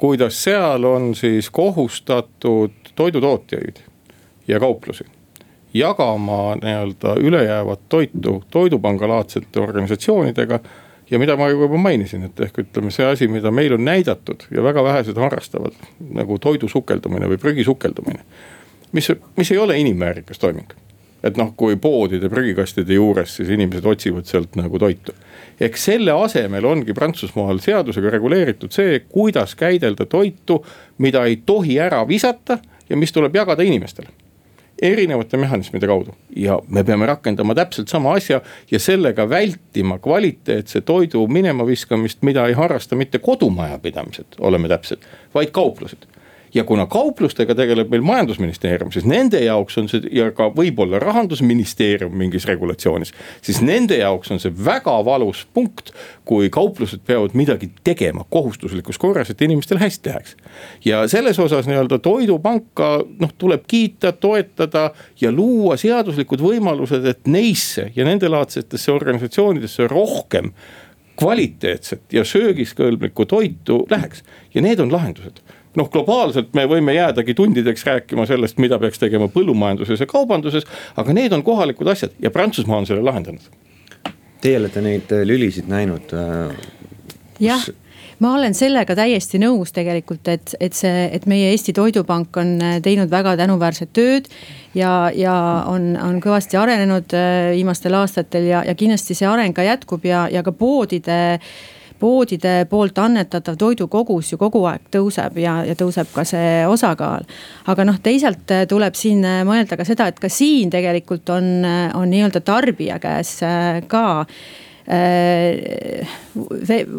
kuidas 0.01 0.43
seal 0.43 0.83
on 0.83 1.15
siis 1.15 1.49
kohustatud 1.49 2.71
toidutootjaid 2.95 3.75
ja 4.47 4.59
kauplusi 4.59 5.05
jagama 5.73 6.55
nii-öelda 6.55 7.15
ülejäävat 7.19 7.79
toitu 7.89 8.43
toidupangalaadsete 8.51 9.59
organisatsioonidega. 9.59 10.59
Ja 11.11 11.19
mida 11.19 11.35
ma 11.37 11.49
juba 11.51 11.77
mainisin, 11.77 12.23
et 12.29 12.39
ehk 12.39 12.61
ütleme, 12.63 12.91
see 12.91 13.07
asi, 13.07 13.27
mida 13.31 13.51
meil 13.51 13.75
on 13.75 13.83
näidatud 13.85 14.47
ja 14.51 14.63
väga 14.63 14.83
vähesed 14.83 15.19
harrastavad 15.19 15.75
nagu 16.15 16.39
toidu 16.39 16.69
sukeldumine 16.71 17.29
või 17.31 17.41
prügi 17.41 17.67
sukeldumine. 17.67 18.23
mis, 18.91 19.11
mis 19.37 19.51
ei 19.51 19.57
ole 19.57 19.77
inimväärikas 19.79 20.39
toiming 20.39 20.73
et 21.23 21.37
noh, 21.37 21.51
kui 21.57 21.75
poodide 21.77 22.29
prügikastide 22.29 22.95
juures, 22.97 23.35
siis 23.37 23.51
inimesed 23.53 23.85
otsivad 23.85 24.25
sealt 24.25 24.55
nagu 24.57 24.79
toitu. 24.79 25.13
eks 25.61 25.83
selle 25.85 26.11
asemel 26.11 26.65
ongi 26.65 26.93
Prantsusmaal 26.93 27.59
seadusega 27.61 28.09
reguleeritud 28.09 28.73
see, 28.73 28.99
kuidas 29.09 29.55
käidelda 29.55 30.05
toitu, 30.05 30.63
mida 30.97 31.25
ei 31.25 31.41
tohi 31.45 31.79
ära 31.79 32.07
visata 32.07 32.57
ja 32.89 32.97
mis 32.97 33.11
tuleb 33.11 33.35
jagada 33.35 33.63
inimestele 33.63 34.09
erinevate 34.81 35.37
mehhanismide 35.37 35.87
kaudu. 35.87 36.15
Ja 36.35 36.59
me 36.67 36.83
peame 36.83 37.05
rakendama 37.05 37.55
täpselt 37.55 37.87
sama 37.87 38.13
asja 38.17 38.41
ja 38.71 38.79
sellega 38.79 39.29
vältima 39.29 39.99
kvaliteetse 39.99 40.81
toidu 40.81 41.27
minema 41.27 41.65
viskamist, 41.67 42.21
mida 42.21 42.47
ei 42.47 42.53
harrasta 42.53 42.95
mitte 42.95 43.19
kodumajapidamised, 43.19 44.39
oleme 44.39 44.69
täpsed, 44.71 45.05
vaid 45.33 45.51
kauplused 45.51 46.10
ja 46.53 46.63
kuna 46.63 46.85
kauplustega 46.85 47.55
tegeleb 47.55 47.91
meil 47.91 48.03
majandusministeerium, 48.05 48.91
siis 48.91 49.05
nende 49.07 49.39
jaoks 49.43 49.77
on 49.79 49.87
see 49.91 50.03
ja 50.15 50.29
ka 50.35 50.49
võib-olla 50.55 50.99
rahandusministeerium 51.01 52.13
mingis 52.17 52.45
regulatsioonis. 52.49 53.13
siis 53.41 53.61
nende 53.61 53.97
jaoks 53.97 54.31
on 54.31 54.39
see 54.39 54.53
väga 54.65 54.97
valus 55.05 55.45
punkt, 55.53 55.93
kui 56.25 56.49
kauplused 56.49 57.03
peavad 57.07 57.35
midagi 57.37 57.71
tegema 57.83 58.25
kohustuslikus 58.29 58.97
korras, 58.97 59.29
et 59.29 59.41
inimestel 59.41 59.79
hästi 59.79 60.09
läheks. 60.09 60.35
ja 60.85 61.07
selles 61.07 61.39
osas 61.39 61.67
nii-öelda 61.67 61.99
toidupanka 61.99 62.91
noh, 63.19 63.33
tuleb 63.37 63.63
kiita, 63.67 64.11
toetada 64.11 64.91
ja 65.21 65.31
luua 65.31 65.77
seaduslikud 65.77 66.41
võimalused, 66.41 67.05
et 67.05 67.27
neisse 67.27 67.91
ja 67.95 68.05
nendelaadsetesse 68.05 68.91
organisatsioonidesse 68.91 69.87
rohkem 69.87 70.51
kvaliteetset 71.21 72.13
ja 72.13 72.23
söögiskõlblikku 72.25 73.25
toitu 73.25 73.85
läheks 73.89 74.23
ja 74.53 74.61
need 74.61 74.79
on 74.79 74.91
lahendused 74.91 75.41
noh, 75.79 75.89
globaalselt 75.91 76.53
me 76.57 76.65
võime 76.69 76.95
jäädagi 76.95 77.35
tundideks 77.37 77.85
rääkima 77.87 78.25
sellest, 78.29 78.59
mida 78.61 78.79
peaks 78.81 78.99
tegema 79.01 79.29
põllumajanduses 79.31 80.03
ja 80.03 80.09
kaubanduses, 80.09 80.67
aga 80.99 81.15
need 81.15 81.35
on 81.35 81.43
kohalikud 81.47 81.91
asjad 81.91 82.15
ja 82.19 82.31
Prantsusmaa 82.31 82.81
on 82.81 82.89
selle 82.89 83.05
lahendanud. 83.05 83.45
Teie 84.41 84.57
olete 84.57 84.81
neid 84.81 85.13
äh, 85.13 85.23
lülisid 85.27 85.69
näinud. 85.71 86.13
Äh, 86.17 86.57
jah 87.39 87.69
ma 88.21 88.35
olen 88.37 88.53
sellega 88.53 88.93
täiesti 88.93 89.39
nõus 89.41 89.71
tegelikult, 89.73 90.27
et, 90.29 90.53
et 90.61 90.75
see, 90.77 91.07
et 91.09 91.23
meie 91.29 91.47
Eesti 91.49 91.73
Toidupank 91.73 92.37
on 92.37 92.55
äh, 92.61 92.77
teinud 92.83 93.09
väga 93.09 93.35
tänuväärset 93.39 93.93
tööd. 93.97 94.29
ja, 94.75 95.11
ja 95.15 95.35
on, 95.67 95.93
on 95.97 96.21
kõvasti 96.23 96.57
arenenud 96.59 97.13
viimastel 97.55 97.97
aastatel 97.97 98.45
ja, 98.49 98.63
ja 98.67 98.75
kindlasti 98.75 99.17
see 99.17 99.27
areng 99.27 99.55
ka 99.55 99.65
jätkub 99.65 100.05
ja, 100.05 100.27
ja 100.31 100.43
ka 100.43 100.51
poodide 100.51 101.39
poodide 102.01 102.65
poolt 102.69 102.97
annetatav 103.01 103.57
toidukogus 103.61 104.31
ju 104.33 104.39
kogu 104.41 104.63
aeg 104.69 104.89
tõuseb 104.93 105.37
ja, 105.41 105.59
ja 105.67 105.75
tõuseb 105.77 106.09
ka 106.13 106.25
see 106.27 106.63
osakaal. 106.69 107.27
aga 107.71 107.85
noh, 107.87 107.99
teisalt 108.03 108.51
äh, 108.53 108.65
tuleb 108.69 108.97
siin 108.97 109.23
äh, 109.27 109.43
mõelda 109.47 109.77
ka 109.79 109.85
seda, 109.87 110.09
et 110.09 110.19
ka 110.21 110.29
siin 110.31 110.73
tegelikult 110.73 111.29
on, 111.33 111.53
äh, 111.67 111.85
on 111.97 112.09
nii-öelda 112.11 112.43
tarbija 112.45 112.99
käes 113.01 113.39
ka 113.91 114.03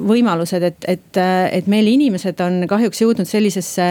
võimalused, 0.09 0.63
et, 0.65 0.85
et, 0.89 1.19
et 1.59 1.67
meil 1.69 1.89
inimesed 1.91 2.39
on 2.41 2.63
kahjuks 2.71 3.03
jõudnud 3.03 3.29
sellisesse 3.29 3.89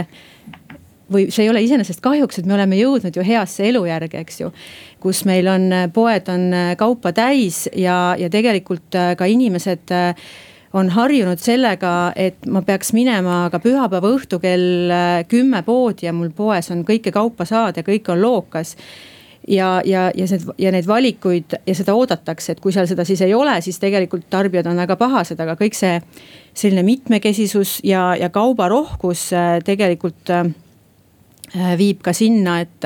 või 1.11 1.25
see 1.27 1.43
ei 1.43 1.51
ole 1.51 1.61
iseenesest 1.65 1.99
kahjuks, 2.01 2.39
et 2.39 2.47
me 2.47 2.55
oleme 2.55 2.79
jõudnud 2.79 3.13
ju 3.13 3.25
heasse 3.27 3.67
elujärge, 3.67 4.23
eks 4.23 4.39
ju. 4.41 4.47
kus 5.03 5.25
meil 5.27 5.51
on, 5.51 5.67
poed 5.93 6.31
on 6.31 6.47
kaupa 6.79 7.11
täis 7.13 7.65
ja, 7.75 8.15
ja 8.17 8.31
tegelikult 8.31 8.95
ka 9.19 9.27
inimesed 9.27 9.91
on 10.73 10.89
harjunud 10.89 11.39
sellega, 11.41 12.11
et 12.15 12.45
ma 12.47 12.61
peaks 12.65 12.93
minema 12.95 13.43
ka 13.51 13.59
pühapäeva 13.63 14.11
õhtu 14.15 14.39
kell 14.43 14.91
äh, 14.91 15.23
kümme 15.29 15.63
poodi 15.67 16.07
ja 16.07 16.13
mul 16.15 16.31
poes 16.35 16.71
on 16.71 16.85
kõike 16.87 17.13
kaupa 17.13 17.47
saada, 17.47 17.83
kõik 17.85 18.11
on 18.13 18.21
lookas. 18.23 18.75
Ja, 19.49 19.79
ja, 19.85 20.11
ja 20.13 20.27
see 20.29 20.37
ja 20.61 20.69
neid 20.69 20.85
valikuid 20.85 21.55
ja 21.65 21.73
seda 21.73 21.95
oodatakse, 21.97 22.53
et 22.53 22.59
kui 22.61 22.69
seal 22.75 22.85
seda 22.85 23.01
siis 23.09 23.23
ei 23.25 23.33
ole, 23.33 23.55
siis 23.65 23.79
tegelikult 23.81 24.27
tarbijad 24.29 24.69
on 24.69 24.77
väga 24.77 24.93
pahased, 24.99 25.39
aga 25.41 25.55
kõik 25.57 25.73
see 25.73 25.95
selline 26.53 26.83
mitmekesisus 26.85 27.79
ja, 27.81 28.11
ja 28.21 28.29
kaubarohkus 28.29 29.31
äh, 29.33 29.55
tegelikult 29.65 30.29
äh, 30.29 30.51
viib 31.79 32.05
ka 32.05 32.13
sinna, 32.13 32.59
et, 32.61 32.85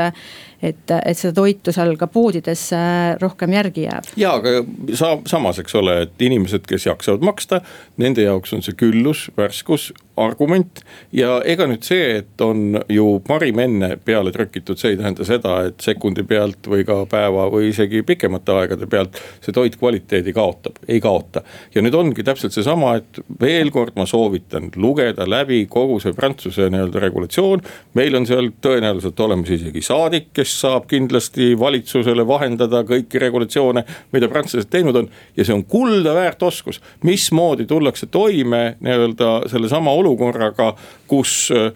et, 0.62 0.92
et 0.92 1.18
seda 1.18 1.34
toitu 1.42 1.74
seal 1.76 1.96
ka 2.00 2.08
poodides 2.12 2.68
äh, 2.76 3.16
rohkem 3.22 3.54
järgi 3.56 3.86
jääb. 3.88 4.10
ja, 4.20 4.36
aga 4.40 4.64
sa, 4.98 5.16
samas, 5.30 5.60
eks 5.64 5.76
ole, 5.82 6.02
et 6.06 6.26
inimesed, 6.28 6.66
kes 6.70 6.88
jaksavad 6.90 7.26
maksta, 7.26 7.62
nende 8.02 8.26
jaoks 8.26 8.56
on 8.56 8.66
see 8.66 8.78
küllus, 8.80 9.30
värskus, 9.38 9.92
argument. 10.18 10.82
ja 11.12 11.40
ega 11.46 11.68
nüüd 11.68 11.84
see, 11.86 12.20
et 12.22 12.42
on 12.42 12.80
ju 12.92 13.06
parim 13.28 13.60
enne 13.60 13.96
peale 13.98 14.32
trükitud, 14.36 14.80
see 14.80 14.94
ei 14.94 15.00
tähenda 15.00 15.28
seda, 15.28 15.58
et 15.70 15.84
sekundi 15.84 16.24
pealt 16.28 16.70
või 16.72 16.86
ka 16.88 17.02
päeva 17.10 17.48
või 17.52 17.70
isegi 17.72 18.04
pikemate 18.08 18.56
aegade 18.56 18.88
pealt 18.92 19.20
see 19.44 19.56
toit 19.56 19.76
kvaliteedi 19.80 20.34
kaotab, 20.36 20.80
ei 20.88 21.02
kaota. 21.04 21.44
ja 21.76 21.84
nüüd 21.84 21.98
ongi 21.98 22.24
täpselt 22.24 22.56
seesama, 22.56 22.96
et 23.02 23.20
veel 23.42 23.72
kord 23.76 23.98
ma 24.00 24.08
soovitan 24.10 24.72
lugeda 24.76 25.28
läbi 25.28 25.66
kogu 25.72 26.00
see 26.04 26.16
Prantsuse 26.16 26.70
nii-öelda 26.72 27.04
regulatsioon. 27.04 27.64
meil 27.94 28.16
on 28.16 28.28
seal 28.28 28.52
tõenäoliselt 28.62 29.20
olemas 29.20 29.52
isegi 29.52 29.84
saadik, 29.84 30.32
kes 30.34 30.45
saab 30.54 30.86
kindlasti 30.92 31.54
valitsusele 31.60 32.28
vahendada 32.28 32.84
kõiki 32.88 33.22
regulatsioone, 33.22 33.86
mida 34.14 34.30
prantslased 34.32 34.70
teinud 34.70 34.96
on. 34.96 35.10
ja 35.38 35.46
see 35.46 35.56
on 35.56 35.64
kulda 35.64 36.14
väärt 36.16 36.44
oskus, 36.44 36.82
mismoodi 37.04 37.66
tullakse 37.66 38.06
toime 38.12 38.76
nii-öelda 38.80 39.50
sellesama 39.52 39.92
olukorraga, 39.92 40.74
kus 41.08 41.52
äh, 41.52 41.72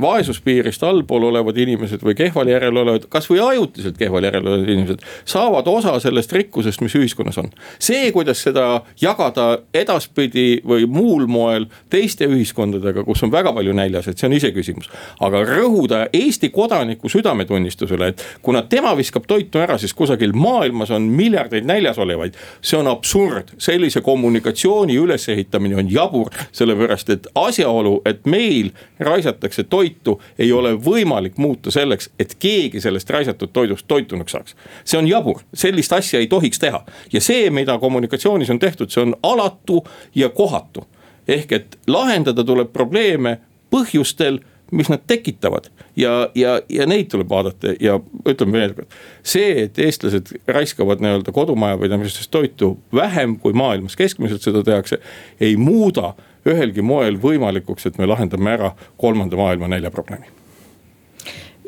vaesuspiirist 0.00 0.82
allpool 0.86 1.24
olevad 1.30 1.56
inimesed 1.58 2.02
või 2.06 2.14
kehval 2.14 2.48
järjel 2.48 2.76
olevad, 2.82 3.08
kasvõi 3.10 3.40
ajutiselt 3.42 3.98
kehval 3.98 4.24
järjel 4.24 4.46
olevad 4.46 4.68
inimesed. 4.68 5.02
saavad 5.24 5.66
osa 5.66 5.96
sellest 6.00 6.32
rikkusest, 6.32 6.80
mis 6.80 6.94
ühiskonnas 6.94 7.38
on. 7.38 7.50
see, 7.78 8.12
kuidas 8.12 8.42
seda 8.42 8.82
jagada 9.00 9.58
edaspidi 9.74 10.62
või 10.66 10.86
muul 10.86 11.26
moel 11.26 11.66
teiste 11.90 12.28
ühiskondadega, 12.30 13.04
kus 13.04 13.22
on 13.26 13.32
väga 13.32 13.52
palju 13.52 13.72
näljaseid, 13.72 14.18
see 14.18 14.28
on 14.28 14.36
iseküsimus. 14.38 14.90
aga 15.20 15.42
rõhuda 15.48 16.06
Eesti 16.12 16.48
kodaniku 16.54 17.08
südametunnistusele, 17.08 18.06
et 18.06 18.24
kuna 18.42 18.62
tema 18.62 18.94
viskab 18.96 19.26
toitu 19.26 19.58
ära, 19.58 19.78
siis 19.78 19.94
kusagil 19.94 20.32
maailmas 20.32 20.90
on 20.90 21.02
miljardeid 21.02 21.66
näljas 21.66 21.98
olevaid. 21.98 22.38
see 22.62 22.78
on 22.78 22.86
absurd, 22.86 23.54
sellise 23.58 24.00
kommunikatsiooni 24.00 24.96
ülesehitamine 24.96 25.76
on 25.76 25.90
jabur, 25.90 26.30
sellepärast 26.52 27.10
et 27.10 27.26
asjaolu, 27.34 28.02
et 28.06 28.26
meil 28.26 28.70
raisatakse 29.00 29.64
toitu 29.64 30.22
ei 30.38 30.52
ole 30.52 30.74
võimalik 30.74 31.36
muuta 31.36 31.70
selleks, 31.70 32.10
et 32.18 32.34
keegi 32.38 32.80
sellest 32.80 33.10
raisatud 33.10 33.52
toidust 33.52 33.88
toitunuks 33.88 34.32
saaks. 34.32 34.56
see 34.84 34.98
on 34.98 35.08
jabur, 35.08 35.42
sellist 35.54 35.92
asja 35.92 36.20
ei 36.20 36.26
tohiks 36.26 36.58
teha 36.58 36.84
ja 37.12 37.20
see, 37.20 37.50
mida 37.50 37.78
kommunikatsioonis 37.78 38.50
on 38.50 38.58
tehtud, 38.58 38.90
see 38.90 39.02
on 39.02 39.16
alatu 39.22 39.84
ja 40.14 40.28
kohatu. 40.28 40.86
ehk 41.28 41.52
et 41.52 41.78
lahendada 41.86 42.44
tuleb 42.44 42.72
probleeme 42.72 43.38
põhjustel 43.70 44.40
mis 44.70 44.88
nad 44.88 45.00
tekitavad 45.06 45.64
ja, 45.96 46.30
ja, 46.34 46.60
ja 46.68 46.86
neid 46.86 47.08
tuleb 47.10 47.28
vaadata 47.30 47.74
ja 47.80 47.96
ütleme 48.28 48.52
veel 48.52 48.74
kord. 48.74 48.98
see, 49.22 49.64
et 49.64 49.78
eestlased 49.78 50.32
raiskavad 50.46 51.02
nii-öelda 51.02 51.32
kodumajapidamistes 51.34 52.28
toitu 52.28 52.76
vähem 52.94 53.38
kui 53.38 53.52
maailmas 53.52 53.96
keskmiselt 53.96 54.42
seda 54.42 54.62
tehakse, 54.62 55.00
ei 55.40 55.56
muuda 55.56 56.14
ühelgi 56.48 56.82
moel 56.82 57.18
võimalikuks, 57.20 57.86
et 57.86 57.98
me 57.98 58.08
lahendame 58.08 58.56
ära 58.56 58.74
kolmanda 58.96 59.36
maailma 59.36 59.68
näljaprobleemi 59.68 60.39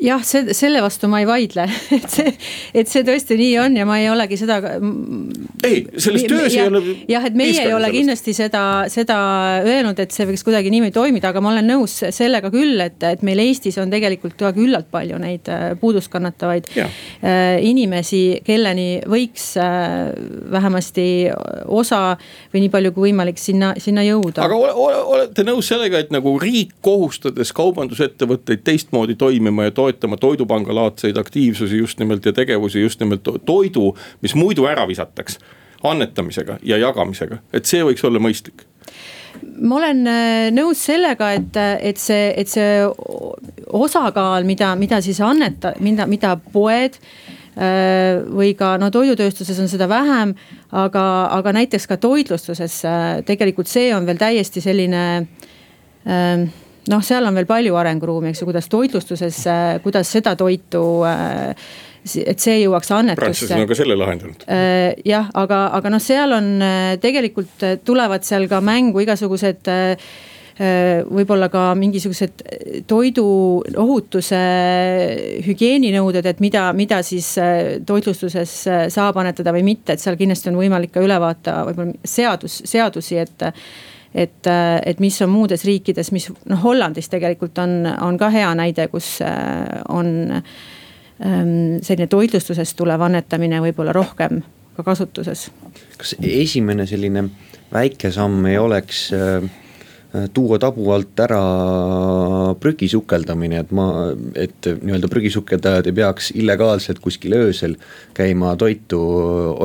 jah, 0.03 0.23
see, 0.27 0.53
selle 0.55 0.81
vastu 0.83 1.07
ma 1.11 1.21
ei 1.23 1.27
vaidle, 1.27 1.65
et 1.97 2.07
see, 2.11 2.33
et 2.75 2.89
see 2.91 3.05
tõesti 3.07 3.37
nii 3.39 3.53
on 3.63 3.77
ja 3.79 3.87
ma 3.87 3.99
ei 4.01 4.09
olegi 4.11 4.37
seda. 4.39 4.59
ei, 5.63 5.83
selles 5.95 6.25
töös 6.27 6.55
ja, 6.55 6.65
ei 6.65 6.71
ole. 6.71 6.95
jah, 7.09 7.27
et 7.29 7.37
meie 7.39 7.55
ei 7.55 7.71
ole 7.71 7.87
sellest. 7.87 7.95
kindlasti 7.97 8.35
seda, 8.37 8.63
seda 8.91 9.17
öelnud, 9.63 9.99
et 10.03 10.15
see 10.15 10.27
võiks 10.27 10.43
kuidagi 10.45 10.71
niimoodi 10.73 10.95
toimida, 10.95 11.31
aga 11.31 11.43
ma 11.43 11.53
olen 11.53 11.69
nõus 11.71 11.95
sellega 12.15 12.51
küll, 12.53 12.79
et, 12.83 12.99
et 13.07 13.23
meil 13.25 13.41
Eestis 13.43 13.79
on 13.81 13.93
tegelikult 13.93 14.35
ka 14.39 14.51
küllalt 14.55 14.89
palju 14.91 15.19
neid 15.21 15.49
äh, 15.51 15.71
puudust 15.79 16.11
kannatavaid 16.13 16.69
ja. 16.75 16.89
Äh, 17.23 17.61
inimesi, 17.63 18.41
kelleni 18.45 19.03
võiks 19.09 19.53
äh, 19.61 20.11
vähemasti 20.51 21.07
osa 21.71 22.17
või 22.53 22.65
nii 22.65 22.73
palju 22.73 22.93
kui 22.95 23.09
võimalik 23.09 23.39
sinna, 23.39 23.73
sinna 23.81 24.03
jõuda. 24.05 24.43
aga 24.43 24.57
ole, 24.57 24.73
ole, 24.75 24.99
olete 25.17 25.47
nõus 25.47 25.71
sellega, 25.71 26.01
et 26.03 26.11
nagu 26.13 26.35
riik 26.41 26.75
kohustades 26.83 27.53
kaubandusettevõtteid 27.55 28.63
teistmoodi 28.67 29.15
toimima 29.19 29.69
ja 29.69 29.75
toetama 29.75 29.92
toetama 29.93 30.17
toidupangalaadseid 30.17 31.17
aktiivsusi 31.17 31.77
just 31.77 31.99
nimelt 31.99 32.25
ja 32.25 32.33
tegevusi 32.33 32.81
just 32.81 32.99
nimelt 32.99 33.27
toidu, 33.45 33.95
mis 34.21 34.35
muidu 34.35 34.65
ära 34.65 34.87
visataks. 34.87 35.39
annetamisega 35.83 36.57
ja 36.63 36.77
jagamisega, 36.77 37.37
et 37.53 37.65
see 37.67 37.81
võiks 37.83 38.05
olla 38.07 38.19
mõistlik 38.19 38.61
ma 39.59 39.75
olen 39.81 40.05
äh, 40.07 40.47
nõus 40.55 40.79
sellega, 40.85 41.33
et, 41.35 41.57
et 41.81 41.99
see, 41.99 42.29
et 42.37 42.47
see 42.47 42.85
osakaal, 43.67 44.45
mida, 44.47 44.69
mida 44.79 45.01
siis 45.03 45.19
anneta-, 45.19 45.73
mida, 45.83 46.05
mida 46.07 46.37
poed 46.37 46.95
äh, 46.95 48.23
või 48.23 48.53
ka 48.55 48.77
no 48.79 48.93
toidutööstuses 48.95 49.59
on 49.59 49.67
seda 49.67 49.89
vähem, 49.91 50.35
aga, 50.71 51.03
aga 51.35 51.55
näiteks 51.59 51.89
ka 51.91 51.97
toitlustuses 51.99 52.79
äh, 52.87 53.19
tegelikult 53.27 53.67
see 53.67 53.91
on 53.91 54.07
veel 54.07 54.21
täiesti 54.21 54.63
selline 54.63 55.03
äh, 55.19 56.47
noh, 56.91 57.05
seal 57.05 57.27
on 57.27 57.37
veel 57.37 57.47
palju 57.49 57.77
arenguruumi, 57.79 58.33
eks 58.33 58.43
ju, 58.43 58.49
kuidas 58.49 58.69
toitlustuses, 58.71 59.39
äh, 59.51 59.63
kuidas 59.83 60.11
seda 60.11 60.35
toitu 60.39 60.83
äh, 61.07 61.53
et 62.03 62.43
see 62.43 62.59
jõuaks 62.59 62.91
annetusse. 62.91 63.21
prantslased 63.23 63.55
on 63.61 63.69
ka 63.69 63.79
selle 63.79 63.97
lahendanud. 63.99 64.43
Äh, 64.51 64.91
jah, 65.07 65.31
aga, 65.39 65.65
aga 65.79 65.93
noh, 65.93 66.03
seal 66.03 66.35
on 66.35 66.53
tegelikult 67.03 67.67
tulevad 67.87 68.27
seal 68.27 68.49
ka 68.51 68.61
mängu 68.63 69.03
igasugused 69.05 69.71
võib-olla 70.53 71.47
ka 71.49 71.71
mingisugused 71.73 72.43
toidu 72.85 73.23
ohutuse 73.81 74.41
hügieeninõuded, 75.47 76.27
et 76.29 76.43
mida, 76.45 76.67
mida 76.77 76.99
siis 77.01 77.31
toitlustuses 77.89 78.53
saab 78.93 79.17
annetada 79.17 79.49
või 79.55 79.63
mitte, 79.71 79.95
et 79.95 80.03
seal 80.03 80.19
kindlasti 80.19 80.51
on 80.51 80.59
võimalik 80.61 80.93
ka 80.93 81.01
üle 81.01 81.17
vaadata 81.17 81.63
võib-olla 81.71 81.97
seadus, 82.05 82.59
seadusi, 82.69 83.17
et 83.23 83.47
et, 84.15 84.47
äh, 84.47 84.81
et 84.85 84.99
mis 84.99 85.21
on 85.21 85.31
muudes 85.33 85.65
riikides, 85.65 86.11
mis 86.11 86.29
noh, 86.49 86.61
Hollandis 86.63 87.09
tegelikult 87.09 87.57
on, 87.63 87.81
on 88.01 88.17
ka 88.21 88.29
hea 88.33 88.51
näide, 88.57 88.87
kus 88.91 89.15
äh, 89.25 89.81
on 89.89 90.31
ähm, 90.33 91.79
selline 91.81 92.07
toitlustusest 92.11 92.77
tulev 92.77 93.01
annetamine 93.01 93.61
võib-olla 93.63 93.95
rohkem 93.95 94.43
ka 94.77 94.85
kasutuses. 94.85 95.49
kas 95.97 96.15
esimene 96.21 96.85
selline 96.89 97.27
väike 97.73 98.11
samm 98.13 98.45
ei 98.49 98.57
oleks 98.57 99.07
äh, 99.13 99.49
tuua 100.33 100.59
tabu 100.61 100.91
alt 100.93 101.19
ära 101.23 101.39
prügi 102.61 102.85
sukeldamine, 102.91 103.63
et 103.63 103.71
ma, 103.73 103.87
et 104.37 104.67
nii-öelda 104.69 105.09
prügisukeldajad 105.09 105.89
ei 105.89 105.95
peaks 105.97 106.29
illegaalselt 106.37 106.99
kuskil 107.01 107.33
öösel 107.39 107.73
käima 108.13 108.53
toitu 108.61 108.99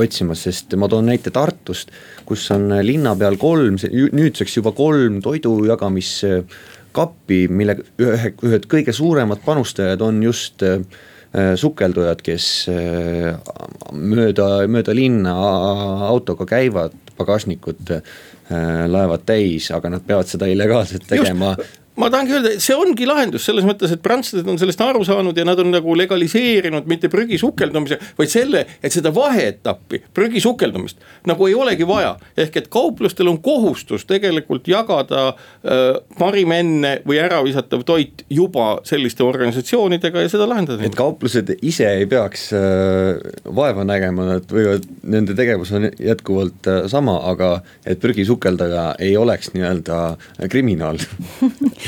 otsimas, 0.01 0.47
sest 0.49 0.73
ma 0.81 0.89
toon 0.89 1.11
näite 1.13 1.35
Tartust 1.35 1.93
kus 2.29 2.49
on 2.53 2.73
linna 2.85 3.15
peal 3.19 3.39
kolm, 3.41 3.79
nüüdseks 3.79 4.59
juba 4.59 4.75
kolm 4.77 5.23
toidu 5.25 5.55
jagamiskappi, 5.69 7.45
mille 7.49 7.79
ühe, 8.05 8.33
ühed 8.45 8.69
kõige 8.71 8.95
suuremad 8.97 9.41
panustajad 9.47 10.03
on 10.05 10.21
just 10.27 10.65
äh, 10.67 10.83
sukeldujad, 11.61 12.21
kes 12.25 12.49
äh, 12.73 13.39
mööda, 13.93 14.51
mööda 14.69 14.97
linna 14.97 15.35
autoga 16.11 16.49
käivad, 16.49 16.97
pagasnikud 17.19 17.97
äh, 17.97 18.19
laevad 18.49 19.27
täis, 19.29 19.67
aga 19.77 19.91
nad 19.93 20.05
peavad 20.07 20.31
seda 20.31 20.47
illegaalselt 20.49 21.05
tegema 21.09 21.53
ma 21.99 22.11
tahangi 22.13 22.35
öelda, 22.37 22.53
et 22.55 22.63
see 22.63 22.77
ongi 22.79 23.07
lahendus 23.09 23.47
selles 23.49 23.67
mõttes, 23.67 23.93
et 23.95 24.03
prantslased 24.03 24.49
on 24.49 24.59
sellest 24.61 24.83
aru 24.85 25.03
saanud 25.07 25.37
ja 25.39 25.45
nad 25.47 25.59
on 25.63 25.73
nagu 25.75 25.95
legaliseerinud 25.99 26.87
mitte 26.91 27.11
prügi 27.13 27.39
sukeldumise, 27.41 27.99
vaid 28.19 28.33
selle, 28.33 28.65
et 28.83 28.95
seda 28.95 29.13
vaheetappi, 29.15 30.05
prügi 30.15 30.43
sukeldumist 30.45 31.03
nagu 31.29 31.49
ei 31.49 31.57
olegi 31.59 31.87
vaja. 31.89 32.17
ehk 32.37 32.57
et 32.57 32.69
kauplustel 32.73 33.29
on 33.29 33.41
kohustus 33.43 34.07
tegelikult 34.09 34.69
jagada 34.69 35.29
äh, 35.29 35.99
parim 36.19 36.53
enne 36.55 36.95
või 37.09 37.19
ära 37.23 37.41
visatav 37.45 37.83
toit 37.89 38.25
juba 38.31 38.79
selliste 38.89 39.25
organisatsioonidega 39.27 40.23
ja 40.25 40.31
seda 40.33 40.49
lahendada. 40.49 40.85
et 40.85 40.97
kauplused 40.99 41.55
ise 41.63 41.89
ei 41.99 42.07
peaks 42.07 42.49
äh, 42.57 43.19
vaeva 43.45 43.85
nägema, 43.89 44.29
nad 44.35 44.53
võivad, 44.53 44.87
nende 45.03 45.35
tegevus 45.39 45.73
on 45.77 45.91
jätkuvalt 45.91 46.71
äh, 46.71 46.81
sama, 46.91 47.19
aga 47.31 47.59
et 47.87 48.01
prügisukeldaja 48.01 48.93
ei 49.03 49.17
oleks 49.17 49.53
nii-öelda 49.55 49.99
kriminaal 50.49 51.01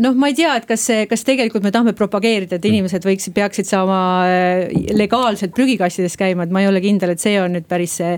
noh, 0.00 0.14
ma 0.16 0.30
ei 0.30 0.36
tea, 0.38 0.54
et 0.56 0.66
kas 0.68 0.86
see, 0.88 1.04
kas 1.10 1.24
tegelikult 1.26 1.64
me 1.64 1.72
tahame 1.74 1.92
propageerida, 1.96 2.56
et 2.56 2.68
inimesed 2.68 3.04
võiksid, 3.04 3.34
peaksid 3.36 3.68
saama 3.68 3.98
äh, 4.24 4.72
legaalselt 4.96 5.54
prügikastides 5.56 6.16
käima, 6.20 6.46
et 6.46 6.54
ma 6.54 6.62
ei 6.62 6.68
ole 6.70 6.80
kindel, 6.84 7.12
et 7.12 7.20
see 7.20 7.36
on 7.42 7.52
nüüd 7.56 7.68
päris 7.68 7.98
see. 8.00 8.16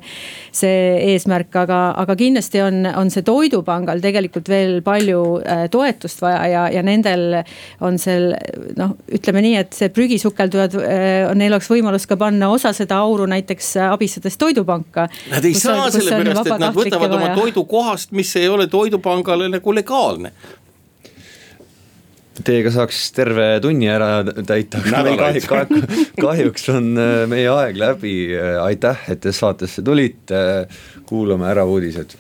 see 0.57 0.77
eesmärk, 1.13 1.51
aga, 1.59 1.79
aga 2.01 2.15
kindlasti 2.17 2.61
on, 2.65 2.87
on 2.97 3.11
see 3.13 3.25
toidupangal 3.27 4.01
tegelikult 4.03 4.49
veel 4.49 4.79
palju 4.87 5.21
äh, 5.43 5.65
toetust 5.73 6.23
vaja 6.23 6.47
ja, 6.49 6.63
ja 6.73 6.83
nendel 6.87 7.41
on 7.85 7.99
seal 8.01 8.31
noh, 8.79 8.95
ütleme 9.13 9.43
nii, 9.45 9.57
et 9.61 9.77
see 9.77 9.91
prügisukeldujad, 9.93 10.77
neil 11.37 11.57
oleks 11.57 11.69
võimalus 11.71 12.07
ka 12.09 12.19
panna 12.21 12.49
osa 12.53 12.73
seda 12.77 13.01
auru 13.03 13.27
näiteks 13.31 13.75
abistades 13.91 14.39
toidupanka. 14.41 15.09
Nad 15.33 15.49
ei 15.49 15.57
saa 15.59 15.91
sellepärast, 15.91 16.53
et 16.53 16.63
nad 16.63 16.77
võtavad 16.77 17.11
vaja. 17.11 17.19
oma 17.19 17.35
toidu 17.37 17.67
kohast, 17.69 18.15
mis 18.17 18.33
ei 18.41 18.49
ole 18.53 18.71
toidupangale 18.73 19.51
nagu 19.53 19.75
legaalne 19.77 20.33
Teiega 22.45 22.71
saaks 22.75 22.99
terve 23.17 23.47
tunni 23.65 23.89
ära 23.89 24.21
täita, 24.27 24.83
aga 24.83 25.03
meil 25.07 25.17
kahjuks, 25.21 25.49
kahjuks 26.21 26.69
on 26.75 26.93
äh, 27.01 27.25
meie 27.31 27.49
aeg 27.53 27.81
läbi. 27.81 28.17
aitäh, 28.61 29.09
et 29.09 29.25
te 29.25 29.33
saatesse 29.33 29.85
tulite, 29.87 30.67
kuulame 31.09 31.49
ära 31.49 31.65
uudised. 31.65 32.19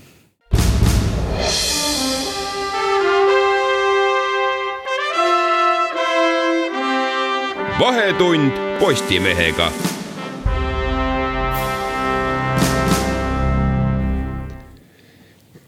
vahetund 7.76 8.52
Postimehega 8.80 9.95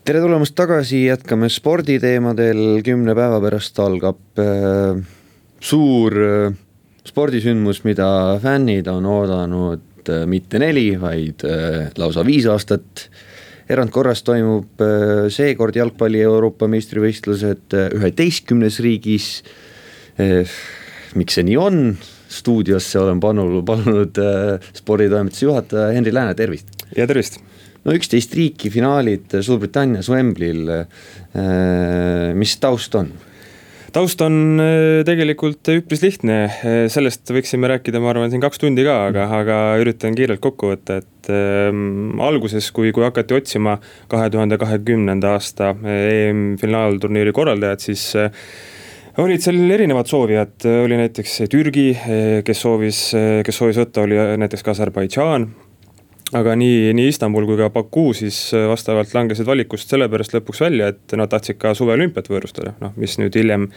tere 0.09 0.23
tulemast 0.25 0.55
tagasi, 0.57 1.03
jätkame 1.11 1.51
sporditeemadel, 1.53 2.79
kümne 2.81 3.13
päeva 3.13 3.43
pärast 3.45 3.77
algab 3.85 4.41
äh, 4.41 4.97
suur 5.61 6.15
äh, 6.25 6.55
spordisündmus, 7.05 7.83
mida 7.85 8.07
fännid 8.41 8.89
on 8.89 9.05
oodanud 9.05 10.09
äh, 10.09 10.23
mitte 10.25 10.63
neli, 10.63 10.95
vaid 11.03 11.45
äh, 11.45 11.91
lausa 12.01 12.25
viis 12.25 12.49
aastat. 12.49 13.11
erandkorras 13.69 14.25
toimub 14.25 14.81
äh, 14.81 15.27
seekord 15.29 15.77
jalgpalli 15.77 16.25
Euroopa 16.25 16.71
meistrivõistlused 16.73 17.77
äh, 17.77 17.91
üheteistkümnes 17.99 18.81
riigis 18.81 19.27
äh,. 20.17 20.57
miks 21.21 21.37
see 21.37 21.45
nii 21.51 21.61
on? 21.61 21.83
stuudiosse 22.33 22.97
olen 23.03 23.21
palunud 23.21 24.25
äh, 24.25 24.73
sporditoimetuse 24.73 25.51
juhataja 25.51 25.93
Henri 25.93 26.17
Lääne, 26.17 26.33
tervist. 26.35 26.73
ja 26.97 27.05
tervist 27.05 27.43
no 27.89 27.97
üksteist 27.97 28.37
riiki, 28.37 28.69
finaalid 28.73 29.33
Suurbritannias, 29.41 30.11
Wembley'l, 30.13 30.69
äh, 30.69 32.37
mis 32.37 32.59
taust 32.61 32.95
on? 33.01 33.15
taust 33.95 34.21
on 34.21 34.61
äh, 34.61 35.01
tegelikult 35.09 35.69
üpris 35.73 36.03
lihtne, 36.05 36.39
äh, 36.45 36.81
sellest 36.93 37.31
võiksime 37.33 37.71
rääkida, 37.73 38.01
ma 38.03 38.13
arvan, 38.13 38.29
siin 38.33 38.43
kaks 38.45 38.61
tundi 38.61 38.85
ka, 38.87 38.99
aga, 39.09 39.29
aga 39.41 39.61
üritan 39.81 40.17
kiirelt 40.19 40.43
kokku 40.45 40.75
võtta, 40.75 40.99
et 41.01 41.31
ähm, 41.33 42.19
alguses, 42.25 42.69
kui, 42.77 42.93
kui 42.93 43.07
hakati 43.07 43.39
otsima 43.39 43.79
kahe 44.13 44.29
tuhande 44.35 44.59
kahekümnenda 44.61 45.33
aasta 45.39 45.73
EM-finaalturniiri 45.81 47.33
korraldajat, 47.37 47.87
siis 47.89 48.11
äh, 48.21 48.29
olid 49.25 49.43
seal 49.43 49.65
erinevad 49.79 50.11
soovijad, 50.11 50.61
oli 50.85 51.01
näiteks 51.01 51.41
Türgi, 51.51 51.89
kes 52.47 52.61
soovis, 52.63 53.01
kes 53.43 53.57
soovis 53.57 53.81
võtta, 53.81 54.05
oli 54.05 54.21
näiteks 54.45 54.63
ka 54.63 54.77
Aserbaidžaan 54.77 55.49
aga 56.37 56.53
nii, 56.61 56.93
nii 56.93 57.09
Istanbul 57.09 57.47
kui 57.49 57.57
ka 57.57 57.71
Baku 57.73 58.11
siis 58.17 58.37
äh, 58.57 58.67
vastavalt 58.69 59.15
langesid 59.17 59.47
valikust 59.49 59.89
sellepärast 59.89 60.35
lõpuks 60.37 60.61
välja, 60.61 60.91
et 60.93 61.15
nad 61.17 61.31
tahtsid 61.33 61.57
ka 61.61 61.73
suveolümpiat 61.77 62.29
võõrustada, 62.29 62.75
noh, 62.83 62.93
mis 63.01 63.17
nüüd 63.21 63.37
hiljem. 63.39 63.69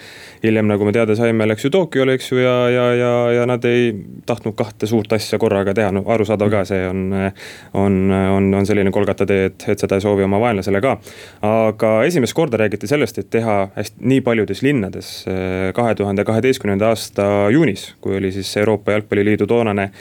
hiljem, 0.43 0.67
nagu 0.67 0.85
me 0.85 0.91
teada 0.91 1.15
saime, 1.15 1.47
läks 1.47 1.63
ju 1.65 1.71
Tokyole, 1.71 2.17
eks 2.17 2.31
ju, 2.31 2.41
ja, 2.43 2.55
ja, 2.69 2.87
ja, 2.97 3.11
ja 3.37 3.45
nad 3.47 3.63
ei 3.67 3.93
tahtnud 4.27 4.55
kahte 4.59 4.87
suurt 4.89 5.13
asja 5.15 5.39
korraga 5.39 5.73
teha, 5.77 5.93
no 5.95 6.03
arusaadav 6.11 6.51
ka, 6.51 6.65
see 6.67 6.81
on. 6.87 7.05
on, 7.73 7.97
on, 8.11 8.51
on 8.59 8.67
selline 8.67 8.91
Kolgata 8.91 9.25
tee, 9.27 9.47
et, 9.51 9.63
et 9.71 9.79
seda 9.79 9.95
ei 9.95 10.03
soovi 10.03 10.25
oma 10.27 10.39
vaenlasele 10.41 10.81
ka. 10.83 10.97
aga 11.47 11.93
esimest 12.07 12.35
korda 12.35 12.59
räägiti 12.59 12.89
sellest, 12.89 13.21
et 13.21 13.29
teha 13.31 13.57
hästi 13.75 14.11
nii 14.11 14.21
paljudes 14.25 14.63
linnades 14.65 15.13
äh, 15.29 15.71
kahe 15.77 15.95
tuhande 15.95 16.25
kaheteistkümnenda 16.27 16.91
aasta 16.91 17.29
juunis, 17.53 17.93
kui 18.01 18.17
oli 18.17 18.33
siis 18.35 18.51
Euroopa 18.57 18.91
Jalgpalliliidu 18.97 19.47
toonane, 19.47 19.91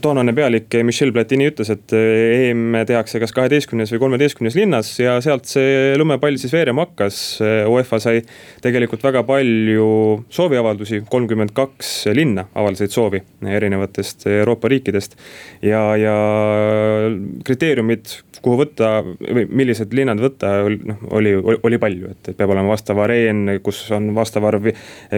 toonane 0.00 0.36
pealik 0.36 0.80
Michel 0.84 1.12
Platini 1.12 1.48
ütles, 1.48 1.72
et 1.72 1.93
EM 1.94 2.78
tehakse 2.88 3.20
kas 3.22 3.32
kaheteistkümnes 3.36 3.92
või 3.94 4.02
kolmeteistkümnes 4.02 4.56
linnas 4.58 4.92
ja 5.00 5.16
sealt 5.24 5.48
see 5.50 5.94
lumepall 6.00 6.38
siis 6.40 6.52
veerema 6.54 6.86
hakkas. 6.86 7.20
UEFA 7.70 8.00
sai 8.02 8.22
tegelikult 8.64 9.04
väga 9.04 9.24
palju 9.26 9.88
sooviavaldusi, 10.34 11.02
kolmkümmend 11.10 11.54
kaks 11.56 11.94
linna 12.14 12.46
avaldasid 12.54 12.94
soovi 12.94 13.22
erinevatest 13.54 14.26
Euroopa 14.30 14.68
riikidest. 14.68 15.16
ja, 15.62 15.82
ja 15.96 16.14
kriteeriumid, 17.44 18.10
kuhu 18.44 18.58
võtta 18.60 18.90
või 19.04 19.46
millised 19.48 19.92
linnad 19.96 20.20
võtta, 20.20 20.52
noh 20.68 21.04
oli, 21.16 21.34
oli 21.36 21.78
palju, 21.80 22.12
et 22.12 22.32
peab 22.36 22.52
olema 22.54 22.74
vastav 22.74 23.00
areen, 23.04 23.58
kus 23.64 23.80
on 23.94 24.10
vastav 24.16 24.44
arv, 24.48 24.70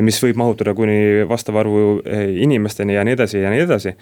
mis 0.02 0.20
võib 0.22 0.38
mahutada 0.40 0.74
kuni 0.76 1.26
vastava 1.28 1.62
arvu 1.64 2.00
inimesteni 2.46 2.96
ja 2.96 3.04
nii 3.06 3.16
edasi 3.16 3.42
ja 3.42 3.52
nii 3.52 3.64
edasi. 3.66 3.94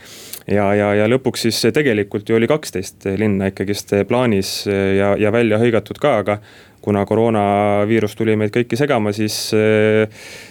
ja, 0.51 0.69
ja, 0.77 0.93
ja 1.01 1.09
lõpuks 1.11 1.47
siis 1.47 1.61
tegelikult 1.75 2.29
ju 2.29 2.39
oli 2.39 2.49
kaks 2.51 2.64
kaksteist 2.65 3.05
linna 3.21 3.51
ikkagist 3.53 3.93
plaanis 4.09 4.65
ja, 4.67 5.15
ja 5.21 5.33
välja 5.35 5.61
hõigatud 5.61 6.01
ka, 6.01 6.17
aga 6.25 6.39
kuna 6.85 7.05
koroonaviirus 7.09 8.17
tuli 8.17 8.35
meid 8.37 8.53
kõiki 8.53 8.77
segama, 8.77 9.13
siis, 9.17 9.37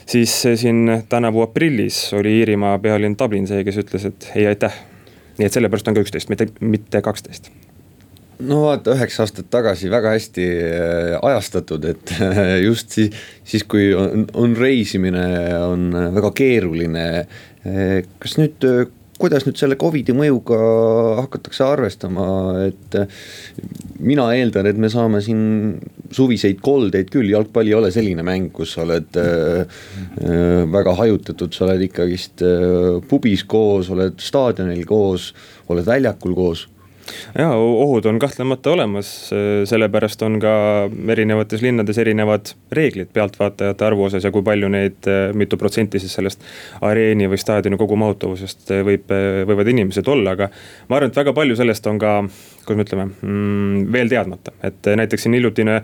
siis 0.10 0.38
siin 0.62 0.88
tänavu 1.10 1.44
aprillis 1.46 2.08
oli 2.18 2.40
Iirimaa 2.40 2.80
pealinn 2.82 3.18
Dublin 3.20 3.46
see, 3.50 3.62
kes 3.66 3.78
ütles, 3.84 4.08
et 4.10 4.32
ei 4.34 4.48
aitäh. 4.50 4.80
nii 5.38 5.50
et 5.50 5.54
sellepärast 5.54 5.90
on 5.90 5.98
ka 5.98 6.06
üksteist, 6.06 6.30
mitte, 6.34 6.50
mitte 6.62 7.02
kaksteist 7.06 7.52
no 8.48 8.64
vaata, 8.66 8.96
üheksa 8.98 9.24
aastat 9.24 9.50
tagasi 9.54 9.92
väga 9.92 10.14
hästi 10.16 10.48
äh, 10.50 11.14
ajastatud, 11.22 11.86
et 11.94 12.14
just 12.68 12.96
siis, 12.96 13.22
siis 13.48 13.66
kui 13.70 13.92
on, 13.98 14.28
on 14.34 14.58
reisimine, 14.58 15.26
on 15.68 15.88
väga 16.16 16.34
keeruline. 16.38 17.06
Äh, 17.64 17.96
kas 18.20 18.38
nüüd 18.42 18.70
kuidas 19.24 19.46
nüüd 19.48 19.56
selle 19.56 19.78
Covidi 19.80 20.12
mõjuga 20.16 20.58
hakatakse 21.22 21.64
arvestama, 21.64 22.26
et 22.68 22.98
mina 24.04 24.28
eeldan, 24.36 24.68
et 24.68 24.80
me 24.80 24.90
saame 24.92 25.22
siin 25.24 25.78
suviseid 26.14 26.60
koldeid 26.64 27.08
küll, 27.14 27.32
jalgpall 27.32 27.70
ei 27.72 27.78
ole 27.78 27.92
selline 27.96 28.26
mäng, 28.28 28.52
kus 28.56 28.76
sa 28.76 28.84
oled 28.84 29.16
äh, 29.22 29.64
väga 30.74 30.98
hajutatud, 31.00 31.56
sa 31.56 31.70
oled 31.70 31.88
ikkagist 31.88 32.44
äh, 32.44 33.00
pubis 33.08 33.48
koos, 33.48 33.94
oled 33.96 34.20
staadionil 34.20 34.84
koos, 34.90 35.32
oled 35.72 35.88
väljakul 35.88 36.36
koos 36.36 36.68
ja 37.38 37.50
ohud 37.56 38.06
on 38.06 38.20
kahtlemata 38.20 38.72
olemas, 38.72 39.10
sellepärast 39.70 40.22
on 40.26 40.40
ka 40.42 40.54
erinevates 41.14 41.62
linnades 41.62 41.98
erinevad 42.02 42.54
reeglid 42.72 43.12
pealtvaatajate 43.14 43.86
arvu 43.86 44.08
osas 44.10 44.24
ja 44.24 44.32
kui 44.32 44.44
palju 44.46 44.70
neid, 44.74 45.10
mitu 45.38 45.58
protsenti 45.58 46.02
siis 46.02 46.16
sellest 46.20 46.44
areeni 46.82 47.28
või 47.32 47.42
staadioni 47.42 47.80
kogumahutavusest 47.82 48.74
võib, 48.88 49.14
võivad 49.50 49.72
inimesed 49.74 50.08
olla, 50.08 50.38
aga. 50.38 50.50
ma 50.90 51.00
arvan, 51.00 51.12
et 51.12 51.22
väga 51.24 51.36
palju 51.36 51.58
sellest 51.60 51.88
on 51.92 52.02
ka, 52.02 52.16
kuidas 52.66 52.80
me 52.80 52.88
ütleme 52.88 53.08
mm,, 53.12 53.88
veel 53.94 54.12
teadmata, 54.12 54.56
et 54.64 54.94
näiteks 55.04 55.28
siin 55.28 55.38
hiljutine 55.38 55.82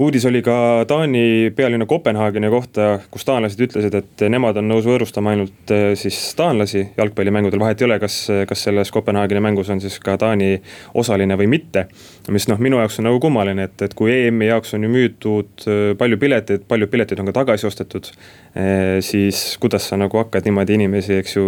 uudis 0.00 0.24
oli 0.24 0.40
ka 0.42 0.84
Taani 0.88 1.52
pealinna 1.56 1.86
Kopenhaageni 1.86 2.48
kohta, 2.50 2.98
kus 3.12 3.24
taanlased 3.28 3.60
ütlesid, 3.60 3.94
et 3.98 4.22
nemad 4.32 4.56
on 4.56 4.70
nõus 4.70 4.86
võõrustama 4.88 5.34
ainult 5.34 5.72
eh, 5.76 5.90
siis 5.98 6.16
taanlasi 6.38 6.86
jalgpallimängudel, 6.96 7.60
vahet 7.60 7.82
ei 7.82 7.88
ole, 7.88 7.98
kas, 8.00 8.16
kas 8.48 8.64
selles 8.64 8.92
Kopenhaageni 8.94 9.42
mängus 9.44 9.68
on 9.72 9.82
siis 9.82 9.98
ka 10.00 10.16
Taani 10.20 10.54
osaline 10.96 11.36
või 11.36 11.50
mitte. 11.52 11.86
mis 12.32 12.48
noh, 12.48 12.60
minu 12.62 12.80
jaoks 12.80 13.00
on 13.02 13.10
nagu 13.10 13.20
kummaline, 13.20 13.68
et, 13.68 13.76
et 13.82 13.94
kui 13.98 14.12
EM-i 14.14 14.48
jaoks 14.48 14.74
on 14.78 14.88
ju 14.88 14.92
müüdud 14.94 15.68
eh, 15.68 15.92
palju 16.00 16.20
pileteid, 16.24 16.64
paljud 16.68 16.90
piletid 16.90 17.20
on 17.20 17.28
ka 17.28 17.36
tagasi 17.42 17.68
ostetud. 17.68 18.08
Eh, 18.56 18.98
siis 19.04 19.58
kuidas 19.60 19.90
sa 19.90 20.00
nagu 20.00 20.22
hakkad 20.22 20.48
niimoodi 20.48 20.80
inimesi, 20.80 21.20
eks 21.20 21.36
ju, 21.36 21.46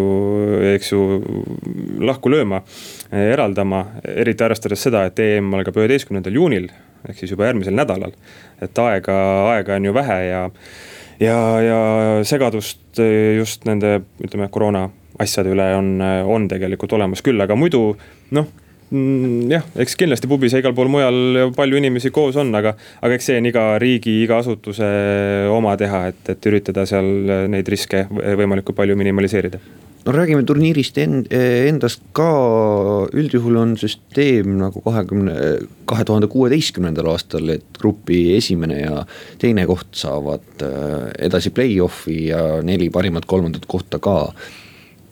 eks 0.75 0.93
ju 0.93 1.03
lahku 2.05 2.29
lööma, 2.33 2.61
eraldama, 3.13 3.87
eriti 4.05 4.45
arvestades 4.45 4.89
seda, 4.91 5.07
et 5.09 5.25
EM 5.25 5.55
algab 5.57 5.81
üheteistkümnendal 5.81 6.37
juunil 6.37 6.73
ehk 7.09 7.19
siis 7.19 7.35
juba 7.35 7.49
järgmisel 7.49 7.77
nädalal. 7.77 8.15
et 8.63 8.79
aega, 8.79 9.19
aega 9.57 9.77
on 9.77 9.91
ju 9.91 9.95
vähe 9.95 10.19
ja, 10.29 10.43
ja, 11.21 11.39
ja 11.61 11.79
segadust 12.25 13.01
just 13.37 13.65
nende, 13.69 14.01
ütleme 14.23 14.49
koroona 14.51 14.89
asjade 15.23 15.53
üle 15.53 15.69
on, 15.77 15.95
on 16.03 16.49
tegelikult 16.49 16.93
olemas 16.97 17.23
küll, 17.25 17.41
aga 17.43 17.57
muidu 17.59 17.93
noh 18.33 18.49
mm, 18.93 19.51
jah, 19.53 19.67
eks 19.85 19.97
kindlasti 20.01 20.31
pubis 20.31 20.55
ja 20.55 20.63
igal 20.63 20.75
pool 20.77 20.91
mujal 20.93 21.53
palju 21.57 21.81
inimesi 21.81 22.13
koos 22.15 22.39
on, 22.41 22.53
aga, 22.59 22.75
aga 23.03 23.19
eks 23.19 23.31
see 23.31 23.39
on 23.41 23.49
iga 23.51 23.67
riigi, 23.83 24.21
iga 24.25 24.41
asutuse 24.43 24.89
oma 25.53 25.77
teha, 25.81 26.07
et, 26.13 26.35
et 26.35 26.51
üritada 26.51 26.87
seal 26.89 27.09
neid 27.53 27.69
riske 27.73 28.07
võimalikult 28.11 28.79
palju 28.79 28.99
minimaliseerida 29.01 29.63
no 30.03 30.13
räägime 30.15 30.43
turniirist 30.47 30.99
endast 30.99 32.03
ka, 32.17 32.29
üldjuhul 33.15 33.59
on 33.61 33.75
süsteem 33.79 34.57
nagu 34.59 34.83
kahekümne, 34.83 35.37
kahe 35.89 36.07
tuhande 36.09 36.29
kuueteistkümnendal 36.33 37.13
aastal, 37.13 37.53
et 37.55 37.79
grupi 37.79 38.25
esimene 38.37 38.81
ja 38.81 39.05
teine 39.43 39.67
koht 39.71 39.95
saavad 39.99 40.67
äh, 40.67 41.09
edasi 41.29 41.53
play-off'i 41.55 42.19
ja 42.33 42.43
neli 42.67 42.91
parimat 42.91 43.29
kolmandat 43.31 43.67
kohta 43.71 44.03
ka. 44.03 44.33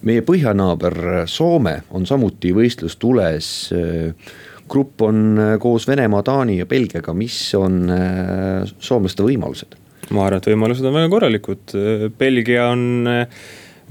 meie 0.03 0.23
põhjanaaber 0.25 1.27
Soome 1.29 1.83
on 1.91 2.07
samuti 2.09 2.55
võistlustules. 2.57 3.49
Äh, 3.77 4.31
grupp 4.71 5.03
on 5.03 5.39
äh, 5.39 5.57
koos 5.61 5.87
Venemaa, 5.87 6.23
Taani 6.23 6.59
ja 6.59 6.67
Belgiaga, 6.67 7.15
mis 7.15 7.37
on 7.55 7.85
soomlaste 8.79 9.23
võimalused? 9.23 9.79
ma 10.11 10.25
arvan, 10.27 10.41
et 10.41 10.47
võimalused 10.51 10.87
on 10.89 10.95
väga 10.97 11.09
korralikud, 11.13 11.73
Belgia 12.19 12.65
on 12.73 13.05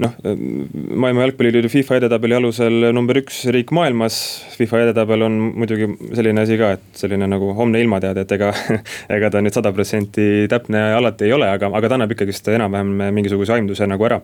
noh, 0.00 0.14
maailma 0.24 1.26
jalgpalliliidu 1.26 1.70
FIFA 1.72 2.00
edetabeli 2.00 2.36
alusel 2.38 2.88
number 2.96 3.20
üks 3.22 3.42
riik 3.54 3.72
maailmas. 3.76 4.16
FIFA 4.56 4.84
edetabel 4.86 5.26
on 5.26 5.38
muidugi 5.60 5.90
selline 6.16 6.44
asi 6.44 6.58
ka, 6.60 6.72
et 6.78 7.02
selline 7.02 7.28
nagu 7.30 7.52
homne 7.58 7.82
ilmateade, 7.82 8.24
et 8.24 8.34
ega, 8.38 8.50
ega 9.16 9.32
ta 9.32 9.44
nüüd 9.44 9.56
sada 9.56 9.74
protsenti 9.76 10.48
täpne 10.50 10.90
alati 10.96 11.28
ei 11.28 11.36
ole, 11.36 11.50
aga, 11.52 11.72
aga 11.76 11.92
ta 11.92 12.00
annab 12.00 12.16
ikkagist 12.16 12.50
enam-vähem 12.54 13.14
mingisuguse 13.16 13.56
aimduse 13.58 13.88
nagu 13.90 14.08
ära 14.08 14.20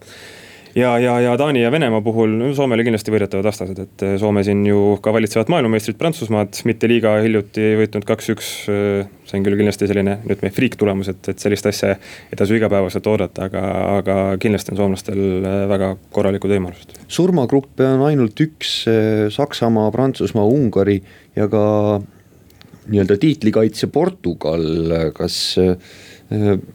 ja, 0.77 0.99
ja, 1.01 1.15
ja 1.21 1.37
Taani 1.39 1.63
ja 1.63 1.71
Venemaa 1.73 2.03
puhul 2.05 2.35
Soomele 2.57 2.85
kindlasti 2.85 3.13
võidetavad 3.13 3.47
vastased, 3.49 3.79
et 3.81 4.05
eh, 4.05 4.15
Soome 4.21 4.43
siin 4.47 4.63
ju 4.69 4.97
ka 5.03 5.13
valitsevad 5.15 5.51
maailmameistrit 5.53 5.99
Prantsusmaad, 6.01 6.59
mitte 6.69 6.91
liiga 6.91 7.17
hiljuti 7.25 7.71
võitnud 7.81 8.07
kaks-üks. 8.09 8.51
Eh, 8.73 9.07
see 9.27 9.39
on 9.41 9.47
küll 9.47 9.59
kindlasti 9.59 9.89
selline, 9.91 10.19
ütleme 10.27 10.53
friik-tulemus, 10.55 11.11
et, 11.13 11.31
et 11.33 11.43
sellist 11.43 11.69
asja 11.71 11.95
ei 11.97 12.39
tasu 12.39 12.59
igapäevaselt 12.59 13.09
oodata, 13.11 13.49
aga, 13.49 13.63
aga 14.01 14.19
kindlasti 14.43 14.75
on 14.75 14.83
soomlastel 14.83 15.23
eh, 15.23 15.63
väga 15.73 15.95
korralikud 16.15 16.53
võimalused. 16.53 16.99
surmagruppe 17.09 17.87
on 17.97 18.05
ainult 18.11 18.45
üks, 18.45 18.77
Saksamaa, 19.33 19.89
Prantsusmaa, 19.95 20.45
Ungari 20.45 21.01
ja 21.37 21.49
ka 21.51 21.65
nii-öelda 22.87 23.17
tiitlikaitsja 23.19 23.89
Portugal, 23.91 24.63
kas 25.17 25.57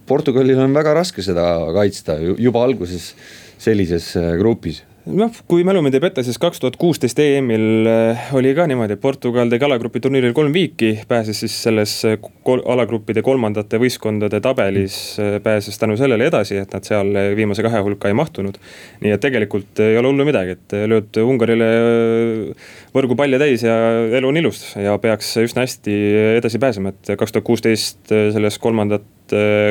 Portugalil 0.08 0.60
on 0.64 0.74
väga 0.76 0.92
raske 0.96 1.24
seda 1.24 1.46
kaitsta 1.76 2.18
juba 2.20 2.64
alguses 2.66 3.14
sellises 3.62 4.16
äh, 4.18 4.34
grupis? 4.40 4.86
noh, 5.02 5.34
kui 5.50 5.64
mälu 5.66 5.80
mind 5.82 5.96
ei 5.98 6.02
peta, 6.04 6.22
siis 6.22 6.38
kaks 6.38 6.60
tuhat 6.62 6.76
kuusteist 6.78 7.18
EM-il 7.20 7.88
äh, 7.90 8.28
oli 8.38 8.52
ka 8.54 8.68
niimoodi, 8.70 8.94
et 8.94 9.02
Portugal 9.02 9.50
tegi 9.50 9.66
alagrupi 9.66 9.98
turniiril 10.04 10.36
kolm 10.38 10.54
viiki, 10.54 10.92
pääses 11.10 11.40
siis 11.42 11.56
selles 11.66 11.96
äh, 12.06 12.20
kol 12.46 12.62
alagruppide 12.70 13.24
kolmandate 13.26 13.80
võistkondade 13.82 14.38
tabelis, 14.46 15.00
pääses 15.42 15.82
tänu 15.82 15.98
sellele 15.98 16.28
edasi, 16.30 16.60
et 16.62 16.76
nad 16.78 16.86
seal 16.86 17.10
viimase 17.38 17.66
kahe 17.66 17.82
hulka 17.82 18.12
ei 18.12 18.18
mahtunud. 18.18 18.60
nii 19.02 19.16
et 19.16 19.24
tegelikult 19.26 19.82
ei 19.82 19.98
ole 19.98 20.14
hullu 20.14 20.28
midagi, 20.28 20.54
et 20.60 20.78
lööd 20.94 21.18
Ungarile 21.26 21.72
võrgu 22.94 23.18
palle 23.18 23.42
täis 23.42 23.66
ja 23.66 23.74
elu 24.20 24.30
on 24.30 24.38
ilus 24.38 24.62
ja 24.78 24.94
peaks 25.02 25.34
üsna 25.42 25.66
hästi 25.66 25.98
edasi 26.38 26.62
pääsema, 26.62 26.94
et 26.94 27.16
kaks 27.18 27.34
tuhat 27.34 27.50
kuusteist 27.50 28.06
selles 28.14 28.62
kolmandate 28.62 29.21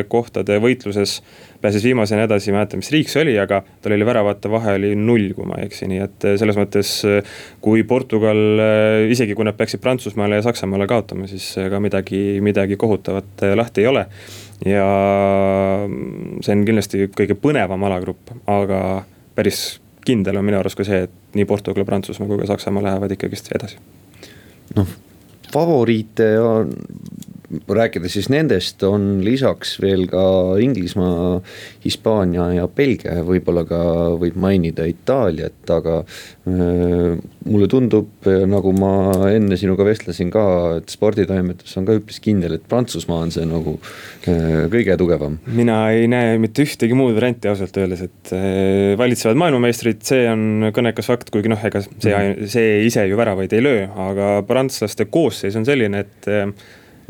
kohtade 0.09 0.57
võitluses 0.62 1.20
pääses 1.61 1.85
viimasena 1.85 2.23
edasi, 2.23 2.51
ei 2.51 2.57
mäleta, 2.57 2.79
mis 2.81 2.90
riik 2.92 3.11
see 3.12 3.23
oli, 3.25 3.35
aga 3.40 3.61
tal 3.83 3.94
oli 3.94 4.07
väravate 4.07 4.51
vahe 4.51 4.75
oli 4.79 4.92
null, 4.96 5.33
kui 5.37 5.49
ma 5.49 5.59
ei 5.61 5.68
eksi, 5.68 5.88
nii 5.90 6.01
et 6.05 6.27
eh, 6.29 6.37
selles 6.40 6.57
mõttes. 6.59 6.92
Eh, 7.09 7.35
kui 7.61 7.83
Portugal, 7.88 8.40
eh, 8.64 9.11
isegi 9.12 9.37
kui 9.37 9.44
nad 9.44 9.59
peaksid 9.59 9.83
Prantsusmaale 9.85 10.40
ja 10.40 10.46
Saksamaale 10.46 10.88
kaotama, 10.90 11.29
siis 11.31 11.53
ka 11.70 11.81
midagi, 11.83 12.23
midagi 12.44 12.79
kohutavat 12.81 13.44
lahti 13.57 13.85
ei 13.85 13.90
ole. 13.90 14.07
ja 14.61 14.87
mm, 15.88 16.40
see 16.44 16.53
on 16.53 16.64
kindlasti 16.68 17.07
kõige 17.16 17.37
põnevam 17.40 17.81
alagrupp, 17.88 18.35
aga 18.51 18.81
päris 19.37 19.81
kindel 20.05 20.37
on 20.37 20.44
minu 20.44 20.59
arust 20.61 20.77
ka 20.77 20.85
see, 20.85 21.07
et 21.07 21.37
nii 21.37 21.49
Portugal, 21.49 21.87
Prantsusmaa 21.88 22.29
kui 22.29 22.40
ka 22.42 22.51
Saksamaa 22.51 22.85
lähevad 22.85 23.16
ikkagist 23.16 23.49
edasi 23.57 23.81
noh, 24.77 24.92
favoriite 25.53 26.29
on 26.44 26.75
rääkides 27.51 28.15
siis 28.15 28.29
nendest, 28.31 28.83
on 28.87 29.21
lisaks 29.25 29.75
veel 29.83 30.07
ka 30.11 30.23
Inglismaa, 30.63 31.41
Hispaania 31.85 32.47
ja 32.55 32.69
Belgia 32.71 33.25
võib-olla 33.27 33.65
ka 33.67 33.81
võib 34.21 34.37
mainida 34.41 34.87
Itaaliat, 34.89 35.59
aga 35.75 36.01
äh, 36.05 37.19
mulle 37.51 37.69
tundub, 37.71 38.29
nagu 38.51 38.75
ma 38.77 38.93
enne 39.33 39.59
sinuga 39.61 39.87
vestlesin 39.89 40.31
ka, 40.33 40.45
et 40.79 40.95
sporditoimetus 40.95 41.77
on 41.81 41.89
ka 41.89 41.99
üpris 41.99 42.23
kindel, 42.23 42.57
et 42.57 42.67
Prantsusmaa 42.71 43.27
on 43.27 43.35
see 43.35 43.47
nagu 43.51 43.77
äh, 44.31 44.67
kõige 44.71 44.99
tugevam. 45.01 45.41
mina 45.47 45.83
ei 45.95 46.07
näe 46.11 46.39
mitte 46.43 46.67
ühtegi 46.67 46.99
muud 46.99 47.17
varianti 47.19 47.51
ausalt 47.51 47.77
öeldes, 47.83 48.07
et 48.07 48.35
äh, 48.37 48.95
valitsevad 49.01 49.39
maailmameistrid, 49.43 50.05
see 50.07 50.27
on 50.31 50.71
kõnekas 50.77 51.11
fakt, 51.11 51.35
kuigi 51.35 51.51
noh, 51.51 51.63
ega 51.67 51.83
see, 51.83 52.15
mhm. 52.15 52.51
see 52.51 52.85
ise 52.87 53.09
ju 53.11 53.19
väravaid 53.19 53.59
ei 53.59 53.65
löö, 53.65 53.87
aga 54.11 54.37
prantslaste 54.47 55.11
koosseis 55.11 55.59
on 55.59 55.67
selline, 55.67 56.07
et 56.07 56.31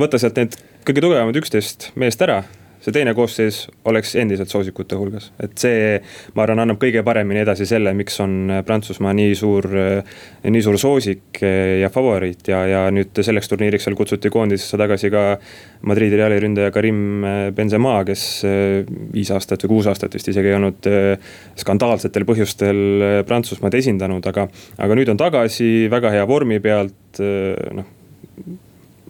võtta 0.01 0.21
sealt 0.21 0.41
need 0.41 0.57
kõige 0.89 1.05
tugevamad 1.05 1.37
üksteist 1.41 1.91
meest 2.01 2.23
ära 2.25 2.43
see 2.81 2.95
teine 2.95 3.13
koosseis 3.17 3.65
oleks 3.89 4.15
endiselt 4.19 4.51
soosikute 4.53 4.97
hulgas, 4.97 5.29
et 5.43 5.53
see, 5.61 5.99
ma 6.37 6.45
arvan, 6.45 6.63
annab 6.65 6.79
kõige 6.81 7.03
paremini 7.05 7.43
edasi 7.43 7.67
selle, 7.69 7.93
miks 7.97 8.17
on 8.25 8.63
Prantsusmaa 8.67 9.13
nii 9.17 9.35
suur, 9.37 9.69
nii 10.47 10.63
suur 10.65 10.79
soosik 10.81 11.43
ja 11.43 11.91
favoriit 11.93 12.49
ja, 12.53 12.63
ja 12.69 12.83
nüüd 12.95 13.21
selleks 13.27 13.53
turniiriks 13.53 13.85
seal 13.89 13.99
kutsuti 13.99 14.33
koondisesse 14.33 14.81
tagasi 14.81 15.13
ka. 15.13 15.25
Madridi 15.89 16.17
Reali 16.17 16.37
ründaja 16.43 16.73
Karim 16.73 17.25
Benzema, 17.57 17.99
kes 18.09 18.25
viis 19.15 19.31
aastat 19.33 19.65
või 19.65 19.75
kuus 19.77 19.91
aastat 19.93 20.17
vist 20.17 20.29
isegi 20.33 20.51
ei 20.51 20.57
olnud 20.57 20.89
skandaalsetel 21.61 22.27
põhjustel 22.29 22.83
Prantsusmaad 23.29 23.77
esindanud, 23.81 24.25
aga, 24.33 24.49
aga 24.81 24.99
nüüd 24.99 25.13
on 25.13 25.21
tagasi 25.21 25.89
väga 25.93 26.17
hea 26.17 26.27
vormi 26.29 26.61
pealt, 26.65 27.21
noh 27.21 27.97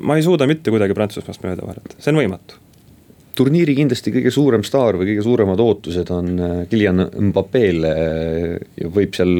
ma 0.00 0.16
ei 0.16 0.24
suuda 0.24 0.48
mitte 0.50 0.72
kuidagi 0.72 0.96
Prantsusmaast 0.96 1.44
mööda 1.44 1.66
vaadata, 1.66 1.96
see 1.98 2.12
on 2.14 2.20
võimatu. 2.22 2.58
Turniiri 3.38 3.76
kindlasti 3.78 4.12
kõige 4.12 4.32
suurem 4.34 4.64
staar 4.66 4.98
või 5.00 5.12
kõige 5.12 5.24
suuremad 5.24 5.62
ootused 5.62 6.10
on 6.12 6.34
äh, 6.36 6.58
Kylian 6.70 7.06
Mbappele 7.30 7.94
ja 8.76 8.90
võib 8.92 9.16
seal 9.16 9.32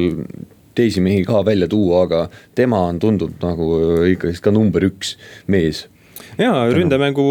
teisi 0.77 1.03
mehi 1.03 1.25
ka 1.27 1.41
välja 1.45 1.67
tuua, 1.71 2.05
aga 2.07 2.25
tema 2.57 2.85
on, 2.87 2.99
tundub 3.03 3.35
nagu 3.43 3.67
ikkagi 4.13 4.39
ka 4.43 4.53
number 4.55 4.87
üks 4.87 5.15
mees. 5.51 5.85
jaa, 6.39 6.65
ründemängu 6.71 7.25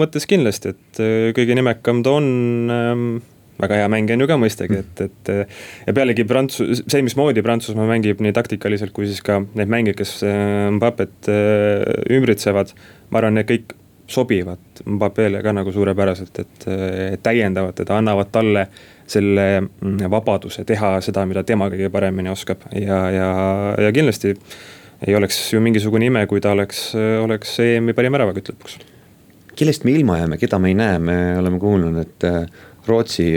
mõttes 0.00 0.28
kindlasti, 0.28 0.76
et 0.76 1.02
äh, 1.02 1.30
kõige 1.36 1.56
nimekam 1.58 2.04
ta 2.04 2.16
on 2.20 2.28
ähm, 2.70 3.06
väga 3.60 3.82
hea 3.82 3.90
mängija 3.92 4.16
on 4.16 4.24
ju 4.24 4.30
ka 4.30 4.38
mõistagi, 4.40 4.80
et, 4.80 5.04
et. 5.06 5.32
ja 5.86 5.94
pealegi 5.96 6.24
Prantsus-, 6.28 6.84
see, 6.86 7.02
mismoodi 7.04 7.44
Prantsusmaa 7.44 7.86
mängib 7.90 8.22
nii 8.24 8.34
taktikaliselt 8.36 8.94
kui 8.96 9.06
siis 9.10 9.22
ka 9.24 9.42
need 9.44 9.70
mängijad, 9.72 9.98
kes 10.00 10.16
äh, 10.26 10.66
Mbappet 10.78 11.30
äh, 11.30 12.16
ümbritsevad. 12.16 12.74
ma 13.12 13.20
arvan, 13.20 13.38
need 13.38 13.50
kõik 13.50 13.76
sobivad 14.12 14.82
Mbappele 14.86 15.42
ka 15.44 15.52
nagu 15.54 15.72
suurepäraselt, 15.72 16.38
et 16.42 16.66
täiendavad 17.22 17.76
teda, 17.78 17.96
annavad 18.00 18.32
talle 18.32 18.66
selle 19.08 19.46
mm, 19.60 20.10
vabaduse 20.10 20.64
teha 20.68 20.94
seda, 21.04 21.24
mida 21.28 21.44
tema 21.46 21.68
kõige 21.72 21.90
paremini 21.92 22.32
oskab 22.32 22.66
ja, 22.76 22.98
ja, 23.12 23.28
ja 23.80 23.92
kindlasti 23.94 24.34
ei 25.06 25.16
oleks 25.18 25.38
ju 25.52 25.60
mingisugune 25.62 26.06
ime, 26.06 26.24
kui 26.30 26.42
ta 26.42 26.52
oleks, 26.54 26.92
oleks 27.22 27.56
EM-i 27.62 27.94
parim 27.96 28.14
väravakütt 28.14 28.52
lõpuks. 28.52 28.76
kellest 29.58 29.84
me 29.84 29.94
ilma 29.96 30.18
jääme, 30.20 30.38
keda 30.38 30.58
me 30.62 30.70
ei 30.70 30.76
näe, 30.78 30.98
me 31.02 31.16
oleme 31.38 31.58
kuulnud, 31.62 31.98
et 32.02 32.28
Rootsi 32.88 33.28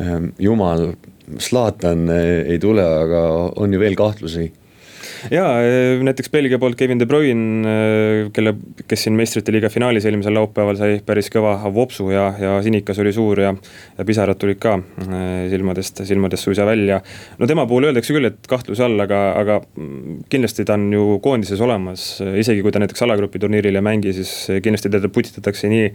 ähm, 0.00 0.32
jumal 0.38 0.92
Zlatan 1.38 2.08
äh, 2.10 2.46
ei 2.50 2.58
tule, 2.58 2.82
aga 2.82 3.20
on 3.60 3.74
ju 3.74 3.80
veel 3.80 3.94
kahtlusi 3.98 4.50
ja 5.30 5.44
äh, 5.60 6.00
näiteks 6.04 6.30
Belgia 6.32 6.58
poolt 6.58 6.78
Kevin 6.78 6.98
De 7.00 7.06
Bruyne, 7.06 7.60
äh, 7.68 8.30
kelle, 8.34 8.54
kes 8.88 9.04
siin 9.06 9.16
meistrite 9.18 9.52
liiga 9.54 9.70
finaalis 9.72 10.06
eelmisel 10.08 10.34
laupäeval 10.36 10.78
sai 10.80 10.98
päris 11.06 11.30
kõva 11.32 11.54
vopsu 11.74 12.08
ja, 12.12 12.26
ja 12.40 12.56
sinikas 12.64 12.98
oli 13.02 13.12
suur 13.14 13.42
ja. 13.44 13.54
ja 13.98 14.08
pisarad 14.08 14.40
tulid 14.40 14.60
ka 14.62 14.78
silmadest, 15.52 16.02
silmadest 16.08 16.48
suisa 16.48 16.66
välja. 16.66 17.00
no 17.38 17.48
tema 17.50 17.66
puhul 17.70 17.90
öeldakse 17.90 18.16
küll, 18.16 18.30
et 18.32 18.50
kahtluse 18.50 18.84
all, 18.86 18.98
aga, 19.06 19.22
aga 19.38 19.60
kindlasti 20.32 20.66
ta 20.66 20.78
on 20.78 20.90
ju 20.94 21.06
koondises 21.22 21.62
olemas, 21.64 22.10
isegi 22.42 22.64
kui 22.64 22.74
ta 22.74 22.82
näiteks 22.82 23.06
alagrupi 23.06 23.42
turniiril 23.42 23.78
ei 23.78 23.86
mängi, 23.86 24.14
siis 24.16 24.34
kindlasti 24.64 24.92
teda 24.92 25.12
putitatakse 25.12 25.70
nii 25.70 25.88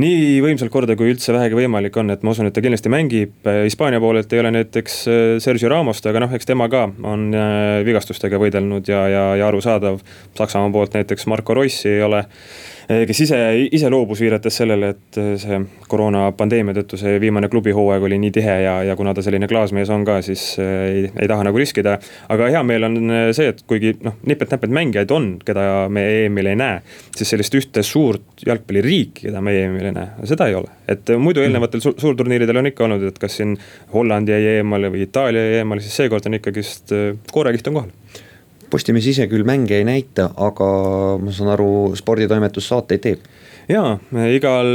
nii 0.00 0.38
võimsalt 0.44 0.70
korda, 0.72 0.94
kui 0.98 1.10
üldse 1.10 1.34
vähegi 1.34 1.58
võimalik 1.58 1.96
on, 2.00 2.12
et 2.14 2.22
ma 2.22 2.34
usun, 2.34 2.48
et 2.48 2.54
ta 2.54 2.62
kindlasti 2.62 2.92
mängib. 2.92 3.34
Hispaania 3.64 4.00
poolelt 4.02 4.32
ei 4.32 4.42
ole 4.42 4.52
näiteks 4.54 4.98
äh, 5.10 5.22
Sergio 5.42 5.70
Ramost, 5.72 6.06
aga 6.06 6.22
noh, 6.24 6.34
eks 6.36 6.48
tema 6.48 6.68
ka 6.72 6.86
on 7.02 7.30
äh, 7.34 7.80
vigastustega 7.86 8.40
võidelnud 8.40 8.90
ja, 8.90 9.06
ja, 9.10 9.24
ja 9.40 9.48
arusaadav. 9.50 10.00
Saksamaa 10.38 10.72
poolt 10.74 10.98
näiteks 10.98 11.26
Marco 11.30 11.56
Rossi 11.56 11.88
ei 11.90 12.04
ole 12.06 12.24
kes 12.90 13.20
ise, 13.22 13.38
ise 13.70 13.90
loobus, 13.92 14.20
viidates 14.22 14.56
sellele, 14.60 14.88
et 14.94 15.18
eh, 15.20 15.34
see 15.38 15.58
koroonapandeemia 15.90 16.74
tõttu 16.80 16.98
see 16.98 17.20
viimane 17.22 17.50
klubihooaeg 17.52 18.06
oli 18.08 18.18
nii 18.18 18.32
tihe 18.34 18.56
ja, 18.64 18.72
ja 18.86 18.96
kuna 18.98 19.12
ta 19.14 19.22
selline 19.22 19.46
klaasmees 19.50 19.92
on 19.94 20.04
ka, 20.08 20.18
siis 20.26 20.42
eh, 20.62 20.70
ei, 20.88 21.04
ei 21.22 21.28
taha 21.30 21.46
nagu 21.46 21.60
riskida. 21.60 21.98
aga 22.28 22.48
hea 22.50 22.62
meel 22.66 22.88
on 22.88 22.96
see, 23.36 23.50
et 23.52 23.62
kuigi 23.70 23.94
noh, 24.02 24.16
nipet-näpet 24.26 24.74
mängijaid 24.74 25.14
on, 25.14 25.28
keda 25.46 25.66
me 25.92 26.04
EM-il 26.24 26.50
ei 26.50 26.58
näe, 26.58 26.80
siis 27.16 27.30
sellist 27.34 27.54
ühte 27.60 27.84
suurt 27.86 28.42
jalgpalliriiki, 28.46 29.28
keda 29.28 29.42
me 29.44 29.54
EM-il 29.60 29.90
ei 29.92 29.94
näe, 29.94 30.26
seda 30.32 30.50
ei 30.50 30.58
ole. 30.58 30.72
et 30.90 31.14
muidu 31.18 31.44
eelnevatel 31.44 31.84
su 31.84 31.94
suurturniiridel 32.00 32.58
on 32.58 32.72
ikka 32.72 32.88
olnud, 32.88 33.06
et 33.12 33.22
kas 33.22 33.38
siin 33.38 33.54
Holland 33.94 34.32
jäi 34.32 34.56
eemale 34.56 34.90
või 34.90 35.06
Itaalia 35.06 35.46
jäi 35.46 35.62
eemale, 35.62 35.84
siis 35.84 36.02
seekord 36.02 36.26
on 36.26 36.40
ikkagist 36.40 36.96
koorekiht 37.30 37.70
on 37.70 37.80
kohal 37.80 38.26
Postimees 38.70 39.06
ise 39.10 39.26
küll 39.30 39.46
mänge 39.46 39.80
ei 39.80 39.86
näita, 39.86 40.30
aga 40.38 40.70
ma 41.22 41.34
saan 41.34 41.54
aru, 41.56 41.70
sporditoimetus 41.98 42.70
saateid 42.70 43.04
teeb 43.06 43.30
jaa, 43.70 43.94
igal 44.32 44.68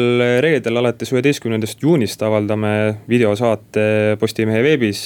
reedel 0.43 0.79
alates 0.79 1.11
üheteistkümnendast 1.13 1.81
juunist 1.83 2.21
avaldame 2.25 2.71
videosaate 3.09 4.15
Postimehe 4.19 4.61
veebis, 4.65 5.01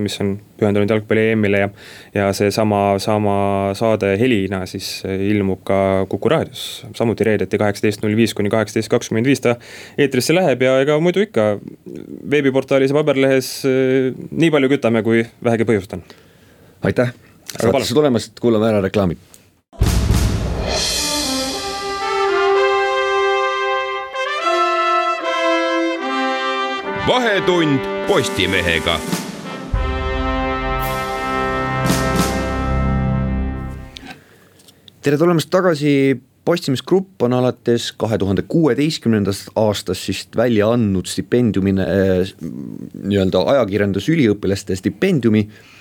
mis 0.00 0.16
on 0.22 0.34
pühendunud 0.60 0.90
jalgpalli 0.90 1.30
EM-ile 1.34 1.62
ja. 1.62 1.70
ja 2.14 2.28
seesama, 2.36 2.98
sama 3.02 3.36
saade 3.78 4.14
helina 4.20 4.62
siis 4.70 5.00
ilmub 5.04 5.64
ka 5.68 5.80
Kuku 6.10 6.32
raadios, 6.32 6.66
samuti 6.96 7.26
reedeti 7.28 7.60
kaheksateist 7.60 8.04
null 8.04 8.16
viis 8.18 8.34
kuni 8.36 8.52
kaheksateist 8.52 8.92
kakskümmend 8.92 9.28
viis 9.28 9.44
ta 9.44 9.56
eetrisse 10.00 10.36
läheb 10.36 10.64
ja 10.66 10.78
ega 10.84 10.98
muidu 11.02 11.24
ikka 11.26 11.52
veebiportaalis 12.30 12.94
ja 12.94 13.00
paberlehes 13.00 13.56
nii 14.30 14.52
palju 14.52 14.76
kütame, 14.76 15.04
kui 15.06 15.26
vähegi 15.44 15.68
põhjust 15.68 15.98
on. 15.98 16.06
aitäh 16.86 17.12
saatesse 17.56 17.94
tulemast, 17.94 18.40
kuulame 18.40 18.70
ära 18.70 18.80
reklaamid. 18.84 19.30
vahetund 27.10 27.80
Postimehega. 28.06 28.94
Tere 35.00 35.16
tulemast 35.18 35.50
tagasi, 35.50 36.20
Postimees 36.44 36.82
Grupp 36.86 37.22
on 37.26 37.34
alates 37.34 37.90
kahe 37.98 38.18
tuhande 38.20 38.44
kuueteistkümnendast 38.48 39.50
aastast 39.58 40.06
siis 40.06 40.22
välja 40.36 40.70
andnud 40.74 41.10
stipendiumine 41.10 41.82
äh,, 41.82 42.32
nii-öelda 42.40 43.42
ajakirjandusüliõpilaste 43.56 44.78
stipendiumi. 44.78 45.44
Eh, 45.48 45.79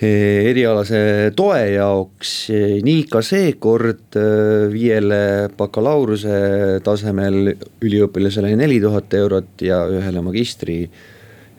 erialase 0.00 1.32
toe 1.36 1.60
jaoks, 1.74 2.32
eh, 2.54 2.78
nii 2.84 3.04
ka 3.10 3.20
seekord 3.24 4.16
eh, 4.16 4.68
viiele 4.72 5.50
bakalaureuse 5.56 6.80
tasemel 6.84 7.52
üliõpilasele 7.84 8.54
neli 8.56 8.80
tuhat 8.80 9.12
eurot 9.18 9.64
ja 9.66 9.82
ühele 9.92 10.22
magistri 10.24 10.80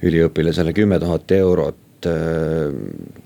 üliõpilasele 0.01 0.73
kümme 0.73 0.99
tuhat 0.99 1.31
eurot. 1.37 1.77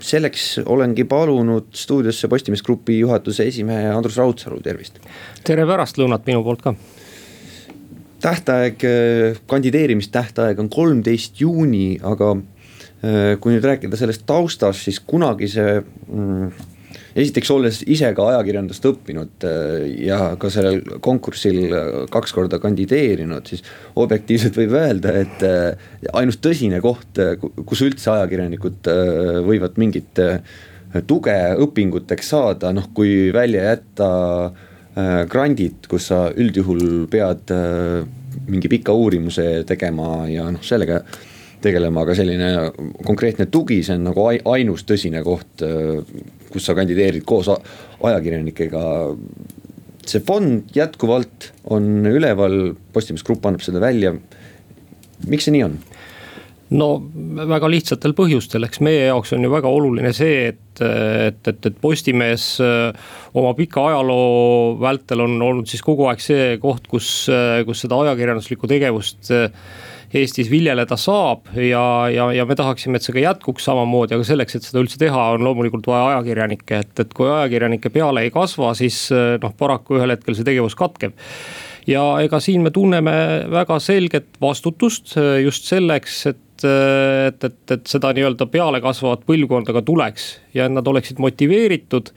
selleks 0.04 0.58
olengi 0.67 1.06
palunud 1.08 1.69
stuudiosse 1.71 2.28
Postimees 2.28 2.62
Grupi 2.62 2.97
juhatuse 2.99 3.45
esimehe 3.47 3.88
Andrus 3.88 4.17
Raudsalu, 4.19 4.60
tervist. 4.60 4.99
tere 5.47 5.63
pärastlõunat 5.63 6.28
minu 6.28 6.43
poolt 6.43 6.62
ka 6.62 6.73
tähtaeg, 8.19 8.84
kandideerimistähtaeg 9.47 10.60
on 10.60 10.67
kolmteist 10.69 11.39
juuni, 11.39 11.95
aga 12.04 12.34
kui 13.41 13.54
nüüd 13.54 13.65
rääkida 13.65 13.98
sellest 14.00 14.24
taustast, 14.26 14.86
siis 14.86 15.02
kunagi 15.04 15.50
see 15.52 15.78
mm, 15.82 16.48
esiteks 17.15 17.52
olles 17.54 17.80
ise 17.91 18.10
ka 18.15 18.28
ajakirjandust 18.34 18.86
õppinud 18.89 19.46
äh, 19.48 19.86
ja 20.08 20.20
ka 20.39 20.52
sellel 20.54 20.82
konkursil 21.04 21.60
äh, 21.70 21.89
kaks 22.12 22.36
korda 22.36 22.60
kandideerinud, 22.63 23.48
siis 23.52 23.63
objektiivselt 24.02 24.58
võib 24.60 24.78
öelda, 24.80 25.13
et 25.24 25.46
ainus 26.13 26.39
tõsine 26.44 26.82
koht, 26.84 27.22
kus 27.65 27.84
üldse 27.86 28.12
ajakirjanikud 28.15 28.89
võivad 29.46 29.80
mingit 29.82 30.24
tuge 31.08 31.38
õpinguteks 31.65 32.32
saada, 32.36 32.72
noh 32.76 32.89
kui 32.96 33.30
välja 33.36 33.72
jätta 33.74 34.10
grandid, 35.28 35.89
kus 35.91 36.08
sa 36.08 36.30
üldjuhul 36.32 37.08
pead 37.12 37.52
mingi 38.48 38.70
pika 38.72 38.94
uurimuse 38.96 39.65
tegema 39.68 40.24
ja 40.32 40.48
noh, 40.54 40.63
sellega 40.63 41.02
tegelema, 41.65 42.06
aga 42.06 42.15
selline 42.17 42.51
konkreetne 43.06 43.49
tugi, 43.51 43.82
see 43.86 43.97
on 43.97 44.08
nagu 44.10 44.28
ainus 44.30 44.86
tõsine 44.88 45.23
koht, 45.25 45.63
kus 46.51 46.67
sa 46.67 46.75
kandideerid 46.78 47.25
koos 47.28 47.49
ajakirjanikega. 47.51 48.84
see 50.06 50.21
fond 50.21 50.69
jätkuvalt 50.75 51.51
on 51.73 52.06
üleval, 52.06 52.75
Postimees 52.93 53.25
Grupp 53.25 53.45
annab 53.45 53.65
seda 53.65 53.82
välja. 53.82 54.13
miks 55.28 55.47
see 55.47 55.56
nii 55.56 55.63
on? 55.65 55.78
no 56.73 56.88
väga 57.51 57.69
lihtsatel 57.69 58.15
põhjustel, 58.17 58.65
eks 58.65 58.82
meie 58.86 59.08
jaoks 59.08 59.34
on 59.36 59.43
ju 59.45 59.51
väga 59.51 59.69
oluline 59.69 60.12
see, 60.17 60.47
et, 60.49 60.82
et, 60.82 61.41
et, 61.47 61.67
et 61.69 61.75
Postimees 61.82 62.47
oma 62.62 63.54
pika 63.58 63.84
ajaloo 63.91 64.78
vältel 64.82 65.25
on 65.28 65.36
olnud 65.41 65.69
siis 65.69 65.84
kogu 65.86 66.08
aeg 66.10 66.23
see 66.23 66.56
koht, 66.62 66.88
kus, 66.89 67.28
kus 67.67 67.86
seda 67.86 67.99
ajakirjanduslikku 68.06 68.69
tegevust 68.71 69.32
Eestis 70.13 70.50
viljeleda 70.52 70.98
saab 71.00 71.50
ja, 71.58 71.84
ja, 72.13 72.30
ja 72.36 72.46
me 72.46 72.56
tahaksime, 72.58 73.00
et 73.00 73.06
see 73.06 73.15
ka 73.15 73.24
jätkuks 73.24 73.65
samamoodi, 73.68 74.15
aga 74.18 74.28
selleks, 74.28 74.58
et 74.58 74.68
seda 74.68 74.84
üldse 74.84 75.00
teha, 75.02 75.28
on 75.36 75.46
loomulikult 75.48 75.88
vaja 75.89 76.13
ajakirjanikke, 76.13 76.82
et, 76.86 76.94
et 77.02 77.13
kui 77.18 77.30
ajakirjanike 77.30 77.91
peale 77.94 78.26
ei 78.26 78.34
kasva, 78.34 78.74
siis 78.78 79.08
noh, 79.41 79.54
paraku 79.58 80.00
ühel 80.00 80.15
hetkel 80.15 80.38
see 80.38 80.48
tegevus 80.48 80.78
katkeb. 80.80 81.18
Ja 81.89 82.02
ega 82.26 82.39
siin 82.41 82.63
me 82.65 82.72
tunneme 82.74 83.13
väga 83.52 83.78
selget 83.84 84.39
vastutust 84.41 85.13
just 85.44 85.70
selleks, 85.70 86.26
et 86.32 86.41
et, 86.63 87.44
et, 87.44 87.72
et 87.72 87.89
seda 87.89 88.13
nii-öelda 88.15 88.46
pealekasvavat 88.48 89.26
põlvkonda 89.28 89.74
ka 89.76 89.82
tuleks 89.86 90.30
ja 90.56 90.70
et 90.70 90.72
nad 90.72 90.88
oleksid 90.88 91.20
motiveeritud 91.20 92.13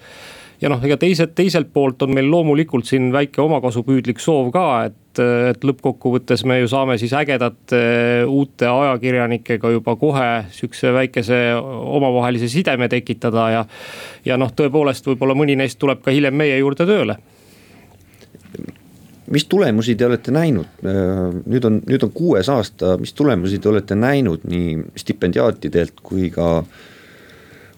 ja 0.61 0.71
noh, 0.73 0.83
ega 0.85 0.97
teised, 1.01 1.35
teiselt 1.39 1.71
poolt 1.75 2.03
on 2.03 2.15
meil 2.17 2.29
loomulikult 2.31 2.89
siin 2.89 3.13
väike 3.15 3.43
omakasupüüdlik 3.45 4.21
soov 4.23 4.51
ka, 4.55 4.65
et, 4.89 5.21
et 5.53 5.65
lõppkokkuvõttes 5.67 6.45
me 6.49 6.59
ju 6.61 6.71
saame 6.71 6.99
siis 6.99 7.15
ägedate 7.17 7.81
uute 8.27 8.67
ajakirjanikega 8.71 9.73
juba 9.77 9.95
kohe 10.01 10.29
sihukese 10.55 10.93
väikese 10.97 11.41
omavahelise 11.63 12.51
sideme 12.53 12.91
tekitada 12.91 13.49
ja. 13.55 13.65
ja 14.27 14.39
noh, 14.41 14.53
tõepoolest, 14.57 15.07
võib-olla 15.07 15.39
mõni 15.39 15.59
neist 15.59 15.79
tuleb 15.79 16.03
ka 16.05 16.15
hiljem 16.15 16.39
meie 16.39 16.59
juurde 16.59 16.89
tööle 16.89 17.19
mis 19.29 19.45
tulemusi 19.45 19.95
te 19.95 20.07
olete 20.07 20.33
näinud, 20.33 20.83
nüüd 20.83 21.65
on, 21.69 21.83
nüüd 21.85 22.05
on 22.07 22.13
kuues 22.17 22.49
aasta, 22.49 22.97
mis 23.01 23.13
tulemusi 23.13 23.59
te 23.61 23.69
olete 23.69 23.97
näinud 23.99 24.47
nii 24.49 24.79
stipendiaatidelt 24.97 26.01
kui 26.03 26.31
ka, 26.33 26.63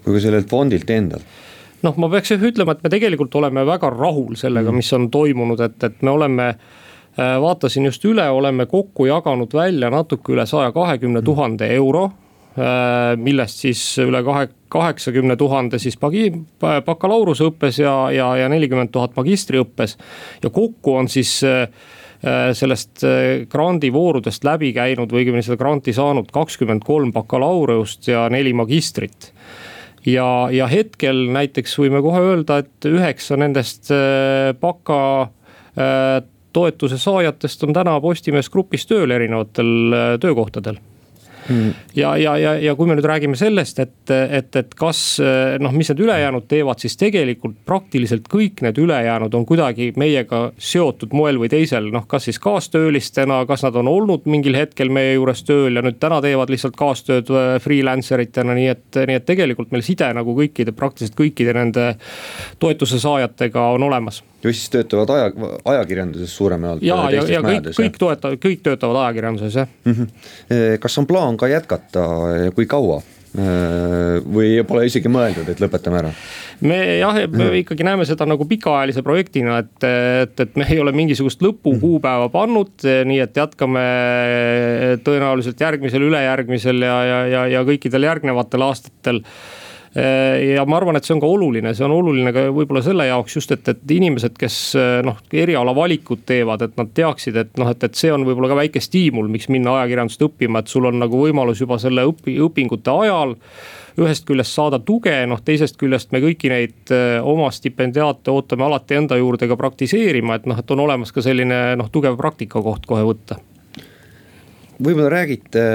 kui 0.04 0.14
ka 0.14 0.22
sellelt 0.22 0.50
fondilt 0.50 0.90
endalt? 0.94 1.38
Noh, 1.82 1.96
ma 1.96 2.10
peaks 2.12 2.34
ütlema, 2.36 2.76
et 2.76 2.84
me 2.84 2.92
tegelikult 2.92 3.34
oleme 3.40 3.66
väga 3.66 3.90
rahul 3.94 4.36
sellega, 4.36 4.70
mm. 4.70 4.80
mis 4.82 4.92
on 4.96 5.10
toimunud, 5.10 5.60
et, 5.60 5.78
et 5.84 6.02
me 6.06 6.14
oleme 6.14 6.48
äh, 6.50 7.36
vaatasin 7.42 7.90
just 7.90 8.04
üle, 8.08 8.26
oleme 8.30 8.66
kokku 8.70 9.06
jaganud 9.10 9.54
välja 9.54 9.90
natuke 9.90 10.34
üle 10.34 10.46
saja 10.46 10.72
kahekümne 10.76 11.22
tuhande 11.22 11.70
euro 11.74 12.10
Äh, 12.58 13.14
millest 13.14 13.60
siis 13.62 13.80
üle 14.02 14.24
kahe, 14.26 14.48
kaheksakümne 14.74 15.36
tuhande 15.38 15.78
siis 15.78 15.94
bagi-, 16.00 16.32
bakalaureuseõppes 16.58 17.78
ja, 17.78 17.92
ja, 18.10 18.26
ja 18.40 18.48
nelikümmend 18.50 18.90
tuhat 18.90 19.14
magistriõppes. 19.14 19.94
ja 20.42 20.50
kokku 20.50 20.96
on 20.98 21.08
siis 21.08 21.36
äh, 21.46 21.68
sellest 22.52 23.04
grandivoorudest 23.48 24.44
läbi 24.44 24.74
käinud 24.76 25.08
või 25.14 25.22
õigemini 25.22 25.46
seda 25.46 25.56
granti 25.62 25.94
saanud 25.96 26.28
kakskümmend 26.34 26.82
kolm 26.84 27.14
bakalaureust 27.14 28.10
ja 28.10 28.26
neli 28.28 28.52
magistrit 28.52 29.30
ja, 30.06 30.48
ja 30.52 30.68
hetkel 30.70 31.26
näiteks 31.32 31.78
võime 31.80 32.02
kohe 32.04 32.22
öelda, 32.32 32.60
et 32.64 32.88
üheksa 32.88 33.38
nendest 33.40 33.92
baka 34.60 35.00
toetuse 36.52 36.98
saajatest 36.98 37.62
on 37.64 37.74
täna 37.76 37.94
Postimees 38.02 38.50
Grupis 38.50 38.88
tööl 38.90 39.12
erinevatel 39.14 40.18
töökohtadel 40.20 40.80
mm.. 41.48 41.72
ja, 41.96 42.14
ja, 42.20 42.36
ja, 42.38 42.54
ja 42.60 42.74
kui 42.78 42.88
me 42.90 42.96
nüüd 42.98 43.08
räägime 43.08 43.38
sellest, 43.38 43.80
et, 43.82 44.12
et, 44.12 44.56
et 44.56 44.74
kas 44.78 45.02
noh, 45.62 45.74
mis 45.76 45.90
need 45.92 46.04
ülejäänud 46.04 46.46
teevad, 46.50 46.80
siis 46.82 46.96
tegelikult 47.00 47.58
praktiliselt 47.66 48.28
kõik 48.30 48.62
need 48.64 48.78
ülejäänud 48.80 49.34
on 49.34 49.46
kuidagi 49.48 49.90
meiega 50.00 50.42
seotud 50.58 51.14
moel 51.16 51.40
või 51.40 51.50
teisel, 51.52 51.90
noh, 51.94 52.06
kas 52.10 52.28
siis 52.28 52.40
kaastöölistena, 52.42 53.42
kas 53.48 53.64
nad 53.66 53.76
on 53.80 53.88
olnud 53.90 54.26
mingil 54.30 54.58
hetkel 54.58 54.92
meie 54.92 55.14
juures 55.14 55.44
tööl 55.46 55.78
ja 55.78 55.84
nüüd 55.84 56.00
täna 56.02 56.20
teevad 56.24 56.52
lihtsalt 56.52 56.76
kaastööd 56.78 57.30
äh, 57.34 57.52
freelancer 57.62 58.22
itena, 58.24 58.56
nii 58.56 58.70
et, 58.72 58.88
nii 59.10 59.20
et 59.20 59.28
tegelikult 59.28 59.74
meil 59.74 59.84
side 59.86 60.10
nagu 60.16 60.34
kõikide, 60.36 60.74
praktiliselt 60.76 61.18
kõikide 61.18 61.54
nende 61.56 61.92
toetuse 62.62 63.00
saajatega 63.02 63.70
on 63.76 63.88
olemas 63.90 64.22
ju 64.44 64.52
siis 64.52 64.72
töötavad 64.72 65.10
aja, 65.14 65.30
ajakirjanduses 65.74 66.34
suuremal 66.36 66.82
jaolt. 66.82 67.12
ja, 67.12 67.22
ja, 67.22 67.38
ja 67.38 67.44
kõik, 67.44 67.70
kõik 67.76 68.00
toetavad, 68.00 68.42
kõik 68.42 68.66
töötavad 68.66 69.04
ajakirjanduses 69.04 69.62
jah 69.62 69.70
mm. 69.84 69.92
-hmm. 69.94 70.76
kas 70.80 70.98
on 70.98 71.06
plaan 71.06 71.36
ka 71.36 71.48
jätkata 71.48 72.06
ja 72.44 72.52
kui 72.56 72.66
kaua? 72.66 73.02
või 73.30 74.58
pole 74.66 74.86
isegi 74.88 75.06
mõeldud, 75.06 75.46
et 75.52 75.60
lõpetame 75.62 76.00
ära? 76.00 76.08
me 76.66 76.78
jah, 76.98 77.14
me 77.30 77.44
mhm. 77.44 77.58
ikkagi 77.60 77.86
näeme 77.86 78.04
seda 78.04 78.26
nagu 78.26 78.44
pikaajalise 78.44 79.04
projektina, 79.06 79.60
et, 79.62 79.86
et, 79.86 80.40
et 80.40 80.56
me 80.58 80.66
ei 80.66 80.80
ole 80.82 80.92
mingisugust 80.92 81.42
lõpukuupäeva 81.42 82.26
mhm. 82.26 82.32
pannud, 82.34 82.72
nii 82.82 83.20
et 83.22 83.38
jätkame 83.38 83.84
tõenäoliselt 85.06 85.62
järgmisel, 85.62 86.08
ülejärgmisel 86.10 86.82
ja, 86.82 86.98
ja, 87.06 87.22
ja, 87.30 87.46
ja 87.54 87.64
kõikidel 87.68 88.08
järgnevatel 88.10 88.66
aastatel 88.66 89.22
ja 89.94 90.64
ma 90.70 90.76
arvan, 90.78 90.94
et 90.96 91.06
see 91.06 91.16
on 91.16 91.20
ka 91.22 91.26
oluline, 91.26 91.72
see 91.74 91.82
on 91.82 91.96
oluline 91.96 92.30
ka 92.34 92.44
võib-olla 92.54 92.82
selle 92.84 93.08
jaoks 93.08 93.34
just, 93.40 93.50
et, 93.56 93.66
et 93.72 93.94
inimesed, 93.96 94.36
kes 94.38 94.58
äh, 94.78 95.00
noh, 95.06 95.18
eriala 95.34 95.74
valikut 95.74 96.22
teevad, 96.28 96.62
et 96.62 96.76
nad 96.78 96.92
teaksid, 96.94 97.40
et 97.42 97.58
noh, 97.58 97.72
et, 97.74 97.82
et 97.88 97.98
see 97.98 98.12
on 98.14 98.22
võib-olla 98.28 98.52
ka 98.52 98.60
väike 98.60 98.82
stiimul, 98.84 99.26
miks 99.32 99.50
minna 99.50 99.80
ajakirjandust 99.80 100.22
õppima, 100.28 100.62
et 100.62 100.70
sul 100.70 100.86
on 100.86 101.00
nagu 101.02 101.24
võimalus 101.24 101.62
juba 101.64 101.80
selle 101.82 102.06
õpi-, 102.06 102.38
õpingute 102.46 102.94
ajal 103.02 103.34
ühest 104.00 104.22
küljest 104.28 104.54
saada 104.54 104.78
tuge, 104.78 105.16
noh 105.26 105.42
teisest 105.42 105.74
küljest 105.80 106.14
me 106.14 106.22
kõiki 106.22 106.52
neid 106.52 106.94
äh, 106.94 107.18
oma 107.26 107.50
stipendiaate 107.50 108.30
ootame 108.30 108.68
alati 108.68 109.00
enda 109.00 109.18
juurde 109.18 109.50
ka 109.50 109.58
praktiseerima, 109.58 110.38
et 110.38 110.46
noh, 110.46 110.60
et 110.60 110.70
on 110.70 110.86
olemas 110.86 111.10
ka 111.10 111.24
selline 111.26 111.58
noh, 111.80 111.90
tugev 111.90 112.14
praktikakoht 112.20 112.86
kohe 112.86 113.02
võtta. 113.10 113.42
võib-olla 114.78 115.10
räägite 115.18 115.66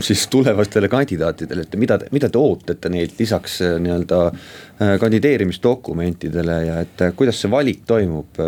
siis 0.00 0.26
tulevastele 0.28 0.88
kandidaatidele, 0.88 1.64
et 1.66 1.76
mida, 1.80 1.98
mida 2.12 2.28
te 2.30 2.38
ootate 2.38 2.90
neilt 2.92 3.18
lisaks 3.20 3.60
äh, 3.64 3.76
nii-öelda 3.82 4.22
äh, 4.30 4.94
kandideerimisdokumentidele 5.00 6.62
ja 6.66 6.80
et 6.84 7.04
äh, 7.04 7.12
kuidas 7.16 7.40
see 7.40 7.50
valik 7.50 7.84
toimub? 7.88 8.40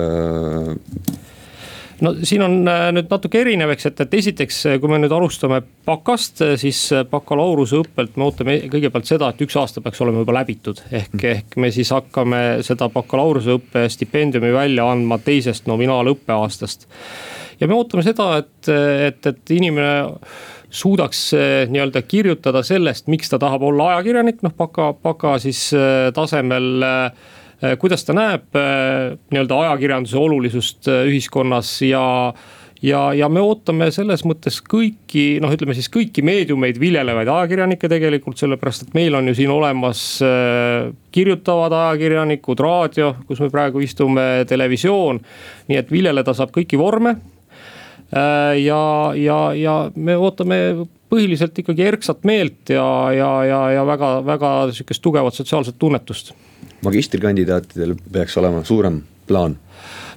no 2.02 2.12
siin 2.26 2.42
on 2.42 2.56
nüüd 2.66 3.10
natuke 3.10 3.40
erinev, 3.44 3.70
eks, 3.74 3.86
et, 3.92 4.00
et 4.04 4.14
esiteks, 4.18 4.62
kui 4.82 4.90
me 4.90 4.98
nüüd 5.02 5.12
alustame 5.14 5.60
bakast, 5.86 6.42
siis 6.58 6.80
bakalaureuseõppelt 7.10 8.16
me 8.18 8.26
ootame 8.26 8.56
kõigepealt 8.72 9.06
seda, 9.06 9.30
et 9.30 9.44
üks 9.46 9.56
aasta 9.60 9.82
peaks 9.84 10.02
olema 10.02 10.24
juba 10.24 10.34
läbitud. 10.40 10.82
ehk, 10.90 11.12
mm. 11.14 11.28
ehk 11.36 11.60
me 11.62 11.70
siis 11.74 11.92
hakkame 11.94 12.42
seda 12.66 12.90
bakalaureusõppe 12.92 13.86
stipendiumi 13.92 14.50
välja 14.54 14.88
andma 14.90 15.20
teisest 15.22 15.70
nominaalõppeaastast. 15.70 16.88
ja 17.60 17.70
me 17.70 17.78
ootame 17.78 18.02
seda, 18.06 18.32
et, 18.42 18.72
et, 19.12 19.30
et 19.30 19.54
inimene 19.60 19.94
suudaks 20.72 21.20
eh, 21.36 21.68
nii-öelda 21.70 22.02
kirjutada 22.08 22.62
sellest, 22.64 23.06
miks 23.12 23.30
ta 23.30 23.38
tahab 23.40 23.66
olla 23.68 23.92
ajakirjanik, 23.92 24.40
noh 24.44 24.54
baka, 24.56 24.92
baka 24.96 25.36
siis 25.42 25.68
eh, 25.76 26.08
tasemel 26.16 26.86
eh, 26.88 27.76
kuidas 27.78 28.02
ta 28.08 28.16
näeb 28.16 28.48
nii-öelda 28.56 29.60
ajakirjanduse 29.66 30.18
olulisust 30.18 30.88
ühiskonnas 30.90 31.76
ja 31.86 32.02
ja, 32.82 33.02
ja 33.14 33.28
me 33.30 33.38
ootame 33.38 33.86
selles 33.94 34.24
mõttes 34.26 34.56
kõiki, 34.66 35.36
noh, 35.44 35.52
ütleme 35.54 35.76
siis 35.76 35.86
kõiki 35.92 36.24
meediumeid 36.26 36.80
viljelevaid 36.82 37.30
ajakirjanikke 37.30 37.86
tegelikult, 37.92 38.40
sellepärast 38.40 38.88
et 38.88 38.96
meil 38.98 39.14
on 39.14 39.30
ju 39.30 39.36
siin 39.38 39.52
olemas 39.54 40.00
kirjutavad 41.14 41.76
ajakirjanikud, 41.78 42.64
raadio, 42.66 43.12
kus 43.28 43.44
me 43.44 43.52
praegu 43.54 43.84
istume, 43.86 44.26
televisioon. 44.50 45.22
nii 45.70 45.78
et 45.78 45.94
viljeleda 45.94 46.34
saab 46.34 46.50
kõiki 46.56 46.80
vorme 46.80 47.14
Äh, 47.14 47.31
ja, 48.12 49.12
ja, 49.16 49.38
ja 49.56 49.76
me 49.94 50.16
ootame 50.20 50.58
põhiliselt 51.12 51.58
ikkagi 51.62 51.86
erksat 51.88 52.24
meelt 52.28 52.72
ja, 52.72 52.84
ja, 53.16 53.30
ja, 53.48 53.60
ja 53.78 53.86
väga, 53.88 54.14
väga 54.26 54.52
sihukest 54.72 55.02
tugevat 55.04 55.36
sotsiaalset 55.36 55.78
tunnetust. 55.78 56.32
magistrikandidaatidel 56.84 57.96
peaks 58.12 58.36
olema 58.40 58.64
suurem 58.64 59.02
plaan 59.26 59.56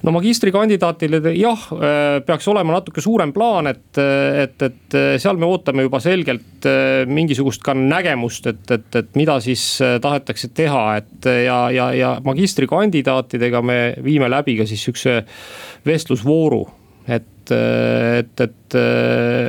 no 0.06 0.14
magistrikandidaatile 0.16 1.34
jah, 1.36 1.66
äh, 1.74 2.20
peaks 2.26 2.48
olema 2.52 2.76
natuke 2.76 3.02
suurem 3.02 3.34
plaan, 3.34 3.68
et, 3.72 4.00
et, 4.44 4.62
et 4.68 4.98
seal 5.22 5.40
me 5.42 5.48
ootame 5.50 5.88
juba 5.88 6.00
selgelt 6.04 6.68
äh, 6.70 7.04
mingisugust 7.08 7.64
ka 7.66 7.74
nägemust, 7.78 8.48
et, 8.52 8.64
et, 8.72 8.88
et 9.02 9.20
mida 9.20 9.40
siis 9.44 9.66
tahetakse 10.02 10.52
teha, 10.56 10.86
et 11.02 11.30
ja, 11.46 11.60
ja, 11.74 11.92
ja 11.96 12.16
magistrikandidaatidega 12.24 13.64
me 13.66 13.80
viime 14.04 14.30
läbi 14.32 14.60
ka 14.60 14.68
siis 14.70 14.84
sihukese 14.86 15.22
vestlusvooru 15.88 16.66
et, 17.08 17.26
et, 17.54 18.42
et 18.42 18.78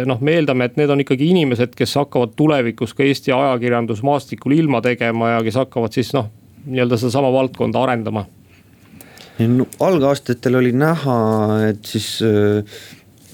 noh, 0.09 0.20
me 0.20 0.37
eeldame, 0.37 0.68
et 0.68 0.76
need 0.80 0.92
on 0.92 1.02
ikkagi 1.02 1.30
inimesed, 1.32 1.74
kes 1.78 1.96
hakkavad 2.00 2.35
tulevikus 2.38 2.94
ka 2.96 3.04
Eesti 3.06 3.35
ajakirjandusmaastikul 3.37 4.56
ilma 4.59 4.82
tegema 4.85 5.36
ja 5.36 5.44
kes 5.47 5.61
hakkavad 5.62 5.97
siis 5.97 6.12
noh, 6.16 6.30
nii-öelda 6.66 6.99
sedasama 7.01 7.32
valdkonda 7.32 7.82
arendama 7.82 8.26
no,. 9.38 9.66
algaastatel 9.80 10.61
oli 10.61 10.72
näha, 10.76 11.16
et 11.70 11.84
siis 11.84 12.18
äh, 12.24 12.78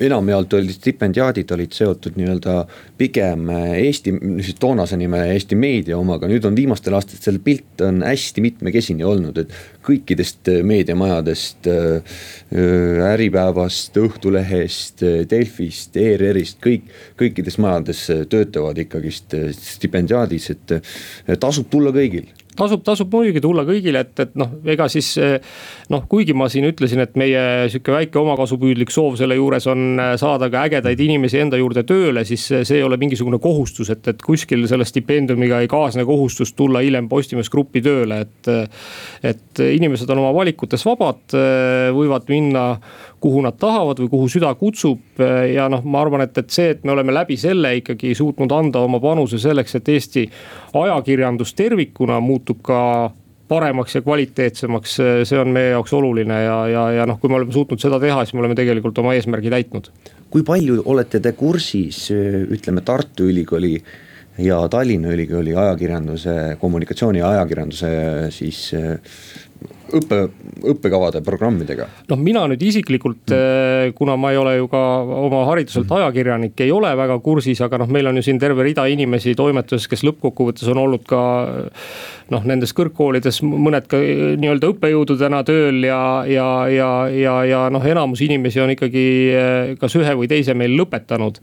enamjaolt 0.00 0.54
olid 0.56 0.72
stipendiaadid 0.72 1.50
olid 1.54 1.74
seotud 1.76 2.16
nii-öelda 2.16 2.54
pigem 2.98 3.50
Eesti, 3.52 4.14
siis 4.44 4.56
toonase 4.60 4.96
nime 5.00 5.20
Eesti 5.34 5.58
meedia 5.58 5.98
omaga, 5.98 6.28
nüüd 6.30 6.44
on 6.48 6.56
viimastel 6.56 6.96
aastatel 6.96 7.40
pilt 7.44 7.82
on 7.84 8.02
hästi 8.06 8.44
mitmekesine 8.44 9.06
olnud, 9.06 9.42
et 9.42 9.54
kõikidest 9.84 10.48
meediamajadest, 10.66 11.68
Äripäevast, 13.12 13.96
Õhtulehest, 13.98 15.02
Delfist, 15.30 15.96
ERR-ist, 15.98 16.60
kõik, 16.62 16.86
kõikides 17.18 17.58
majades 17.62 18.04
töötavad 18.30 18.78
ikkagist 18.84 19.34
stipendiaadis, 19.58 20.52
et 20.54 21.38
tasub 21.42 21.68
tulla 21.72 21.94
kõigil 21.94 22.30
tasub, 22.56 22.82
tasub 22.84 23.12
muidugi 23.12 23.42
tulla 23.42 23.64
kõigile, 23.68 24.02
et, 24.04 24.12
et 24.24 24.34
noh, 24.38 24.50
ega 24.68 24.88
siis 24.92 25.14
noh, 25.92 26.04
kuigi 26.10 26.34
ma 26.36 26.48
siin 26.52 26.66
ütlesin, 26.68 27.02
et 27.04 27.16
meie 27.20 27.42
sihuke 27.72 27.94
väike 27.94 28.20
omakasupüüdlik 28.20 28.92
soov 28.92 29.16
selle 29.20 29.36
juures 29.38 29.66
on 29.72 30.00
äh, 30.00 30.12
saada 30.20 30.48
ka 30.52 30.66
ägedaid 30.68 31.00
inimesi 31.04 31.40
enda 31.42 31.60
juurde 31.60 31.84
tööle, 31.88 32.24
siis 32.28 32.44
see 32.52 32.78
ei 32.78 32.86
ole 32.86 32.98
mingisugune 33.00 33.40
kohustus, 33.42 33.92
et, 33.94 34.04
et 34.12 34.22
kuskil 34.24 34.66
selle 34.70 34.86
stipendiumiga 34.88 35.62
ei 35.62 35.70
kaasne 35.70 36.06
kohustust 36.08 36.56
tulla 36.58 36.84
hiljem 36.84 37.08
Postimees 37.12 37.50
Grupi 37.52 37.82
tööle, 37.84 38.22
et. 38.26 38.52
et 39.22 39.60
inimesed 39.62 40.08
on 40.10 40.22
oma 40.22 40.30
valikutes 40.34 40.80
vabad, 40.86 41.34
võivad 41.92 42.28
minna 42.32 42.62
kuhu 43.22 43.42
nad 43.44 43.56
tahavad 43.60 44.00
või 44.02 44.10
kuhu 44.12 44.28
süda 44.32 44.52
kutsub 44.58 45.11
ja 45.54 45.68
noh, 45.72 45.82
ma 45.84 46.02
arvan, 46.02 46.24
et, 46.26 46.36
et 46.38 46.50
see, 46.52 46.70
et 46.74 46.84
me 46.84 46.94
oleme 46.94 47.14
läbi 47.14 47.36
selle 47.40 47.74
ikkagi 47.78 48.14
suutnud 48.18 48.52
anda 48.52 48.82
oma 48.84 49.00
panuse 49.02 49.40
selleks, 49.42 49.76
et 49.78 49.90
Eesti 49.94 50.26
ajakirjandus 50.82 51.54
tervikuna 51.58 52.20
muutub 52.20 52.62
ka 52.66 52.80
paremaks 53.52 53.98
ja 53.98 54.02
kvaliteetsemaks, 54.04 54.94
see 55.28 55.40
on 55.40 55.52
meie 55.52 55.72
jaoks 55.74 55.92
oluline 55.96 56.38
ja, 56.44 56.56
ja, 56.70 56.86
ja 57.00 57.08
noh, 57.08 57.18
kui 57.20 57.30
me 57.30 57.36
oleme 57.40 57.52
suutnud 57.52 57.82
seda 57.82 58.00
teha, 58.00 58.24
siis 58.24 58.36
me 58.36 58.44
oleme 58.44 58.56
tegelikult 58.58 58.98
oma 59.02 59.16
eesmärgi 59.18 59.52
täitnud. 59.52 59.90
kui 60.32 60.44
palju 60.46 60.80
olete 60.88 61.20
te 61.20 61.34
kursis, 61.36 62.06
ütleme 62.12 62.80
Tartu 62.80 63.26
Ülikooli 63.28 63.74
ja 64.40 64.62
Tallinna 64.72 65.12
Ülikooli 65.12 65.52
ajakirjanduse, 65.56 66.56
kommunikatsiooni 66.60 67.20
ja 67.20 67.34
ajakirjanduse 67.34 67.90
siis 68.32 68.62
õppe, 69.98 70.18
õppekavade, 70.72 71.22
programmidega? 71.24 71.88
noh, 72.10 72.20
mina 72.20 72.44
nüüd 72.50 72.62
isiklikult 72.68 73.32
mm., 73.32 73.94
kuna 73.98 74.16
ma 74.20 74.32
ei 74.32 74.40
ole 74.40 74.56
ju 74.56 74.68
ka 74.72 74.80
oma 75.02 75.44
hariduselt 75.50 75.88
mm. 75.88 75.98
ajakirjanik, 76.00 76.64
ei 76.64 76.72
ole 76.74 76.92
väga 76.98 77.18
kursis, 77.24 77.60
aga 77.64 77.82
noh, 77.82 77.92
meil 77.92 78.10
on 78.10 78.20
ju 78.20 78.26
siin 78.26 78.40
terve 78.42 78.66
rida 78.66 78.86
inimesi 78.90 79.36
toimetuses, 79.38 79.88
kes 79.90 80.04
lõppkokkuvõttes 80.08 80.70
on 80.72 80.82
olnud 80.84 81.06
ka 81.08 81.22
noh, 82.32 82.48
nendes 82.48 82.72
kõrgkoolides 82.76 83.42
mõned 83.44 83.88
ka 83.90 84.00
nii-öelda 84.00 84.72
õppejõududena 84.72 85.42
tööl 85.46 85.82
ja, 85.86 86.02
ja, 86.28 86.48
ja, 86.72 86.90
ja, 87.12 87.36
ja 87.48 87.62
noh, 87.72 87.84
enamus 87.84 88.24
inimesi 88.24 88.62
on 88.62 88.74
ikkagi 88.76 89.06
kas 89.80 89.96
ühe 89.98 90.16
või 90.18 90.30
teise 90.30 90.56
meil 90.58 90.76
lõpetanud 90.78 91.42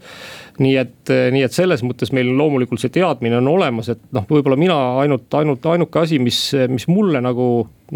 nii 0.60 0.76
et, 0.76 1.12
nii 1.32 1.44
et 1.46 1.54
selles 1.54 1.82
mõttes 1.86 2.12
meil 2.16 2.30
loomulikult 2.36 2.82
see 2.82 2.92
teadmine 2.92 3.38
on 3.40 3.48
olemas, 3.52 3.90
et 3.92 4.00
noh, 4.14 4.26
võib-olla 4.28 4.58
mina 4.60 4.76
ainult, 5.02 5.28
ainult 5.38 5.66
ainuke 5.72 6.02
asi, 6.02 6.20
mis, 6.22 6.50
mis 6.68 6.86
mulle 6.90 7.22
nagu 7.24 7.46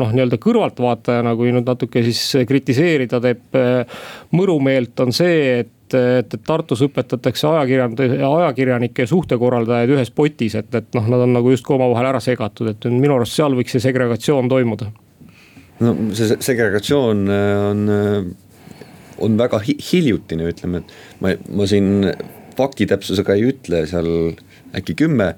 noh, 0.00 0.10
nii-öelda 0.14 0.38
kõrvaltvaatajana, 0.42 1.34
kui 1.38 1.52
nüüd 1.54 1.68
natuke 1.68 2.02
siis 2.06 2.20
kritiseerida 2.48 3.20
teeb 3.22 3.58
eh, 3.58 4.02
mõrumeelt, 4.34 4.98
on 5.04 5.14
see, 5.14 5.60
et 5.62 5.72
et, 5.94 6.34
et 6.34 6.42
Tartus 6.46 6.82
õpetatakse 6.82 7.46
ajakirjand-, 7.46 8.00
ajakirjanikke 8.00 9.04
ja 9.04 9.10
suhtekorraldajaid 9.10 9.92
ühes 9.94 10.10
potis, 10.14 10.56
et, 10.58 10.70
et 10.74 10.96
noh, 10.96 11.06
nad 11.12 11.26
on 11.26 11.34
nagu 11.36 11.52
justkui 11.52 11.76
omavahel 11.76 12.08
ära 12.08 12.22
segatud, 12.24 12.72
et 12.72 12.86
minu 12.90 13.18
arust 13.18 13.36
seal 13.36 13.54
võiks 13.54 13.76
see 13.76 13.84
segregatsioon 13.84 14.48
toimuda. 14.50 14.90
no 15.84 15.94
see 16.16 16.38
segregatsioon 16.48 17.22
eh, 17.36 17.52
on, 17.68 17.84
eh, 17.98 18.80
on 19.24 19.38
väga 19.38 19.60
hiljutine, 19.68 20.48
ütleme, 20.50 20.82
et 20.82 21.22
ma, 21.22 21.36
ma 21.54 21.68
siin 21.70 22.08
faktitäpsusega 22.58 23.36
ei 23.36 23.48
ütle 23.52 23.84
seal 23.90 24.10
äkki 24.74 24.96
kümme 24.98 25.34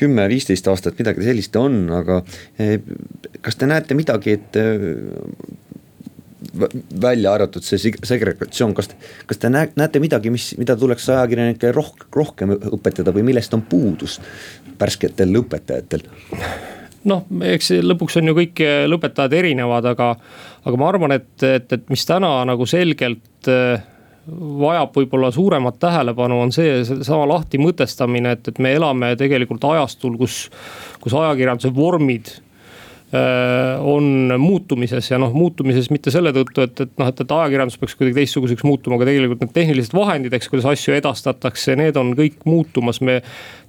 kümme-viisteist 0.00 0.68
aastat 0.70 0.98
midagi 1.00 1.24
sellist 1.26 1.56
on, 1.60 1.82
aga 1.94 2.20
eh, 2.58 2.78
kas 3.44 3.58
te 3.60 3.68
näete 3.70 3.96
midagi, 3.98 4.38
et 4.38 4.58
eh, 4.60 4.86
välja 7.02 7.34
arvatud 7.36 7.64
see 7.64 7.92
segregatsioon, 8.08 8.74
kas, 8.74 8.90
kas 9.28 9.40
te 9.40 9.50
näete 9.52 10.02
midagi, 10.02 10.32
mis, 10.32 10.50
mida 10.58 10.76
tuleks 10.78 11.08
ajakirjanikele 11.12 11.72
roh-, 11.76 12.08
rohkem 12.16 12.56
õpetada 12.56 13.14
või 13.14 13.26
millest 13.28 13.54
on 13.54 13.64
puudus 13.68 14.18
värsketel 14.80 15.36
õpetajatel? 15.42 16.06
noh, 17.08 17.24
eks 17.48 17.70
lõpuks 17.84 18.18
on 18.20 18.28
ju 18.28 18.36
kõik 18.36 18.60
lõpetajad 18.92 19.36
erinevad, 19.38 19.86
aga, 19.92 20.10
aga 20.68 20.80
ma 20.80 20.88
arvan, 20.90 21.14
et, 21.16 21.32
et, 21.46 21.72
et 21.72 21.86
mis 21.92 22.04
täna 22.08 22.32
nagu 22.48 22.66
selgelt 22.68 23.48
äh, 23.48 23.84
vajab 24.28 24.94
võib-olla 24.94 25.30
suuremat 25.32 25.78
tähelepanu, 25.80 26.42
on 26.44 26.52
see 26.54 26.80
seesama 26.84 27.26
lahti 27.30 27.60
mõtestamine, 27.60 28.36
et, 28.36 28.52
et 28.52 28.60
me 28.62 28.74
elame 28.76 29.14
tegelikult 29.18 29.64
ajastul, 29.72 30.18
kus, 30.20 30.44
kus 31.00 31.16
ajakirjanduse 31.16 31.72
vormid 31.74 32.30
äh, 33.14 33.80
on 33.80 34.34
muutumises 34.38 35.10
ja 35.10 35.18
noh, 35.20 35.32
muutumises 35.34 35.90
mitte 35.94 36.12
selle 36.14 36.34
tõttu, 36.36 36.66
et, 36.66 36.84
et 36.84 36.94
noh, 37.00 37.10
et, 37.10 37.24
et 37.24 37.34
ajakirjandus 37.38 37.80
peaks 37.80 37.96
kuidagi 37.98 38.20
teistsuguseks 38.20 38.66
muutuma, 38.68 39.00
aga 39.00 39.08
tegelikult 39.10 39.44
need 39.46 39.56
tehnilised 39.56 39.96
vahendid, 39.96 40.36
eks, 40.36 40.52
kuidas 40.52 40.68
asju 40.74 40.96
edastatakse, 41.00 41.78
need 41.80 41.98
on 42.00 42.14
kõik 42.18 42.44
muutumas, 42.48 43.00
me 43.00 43.22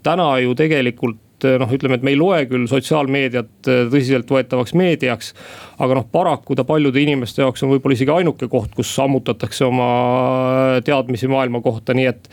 täna 0.05 0.33
ju 0.43 0.57
tegelikult 0.59 1.21
noh, 1.61 1.71
ütleme, 1.73 1.97
et 1.97 2.05
me 2.05 2.13
ei 2.13 2.19
loe 2.19 2.43
küll 2.49 2.67
sotsiaalmeediat 2.69 3.69
äh, 3.69 3.83
tõsiseltvõetavaks 3.91 4.75
meediaks. 4.77 5.33
aga 5.81 5.97
noh, 5.97 6.05
paraku 6.11 6.55
ta 6.55 6.65
paljude 6.67 7.01
inimeste 7.01 7.41
jaoks 7.41 7.63
on 7.65 7.71
võib-olla 7.73 7.97
isegi 7.97 8.13
ainuke 8.13 8.47
koht, 8.51 8.73
kus 8.77 8.91
ammutatakse 9.01 9.65
oma 9.65 9.87
äh, 10.77 10.81
teadmisi 10.85 11.29
maailma 11.31 11.61
kohta, 11.61 11.95
nii 11.97 12.07
et. 12.11 12.29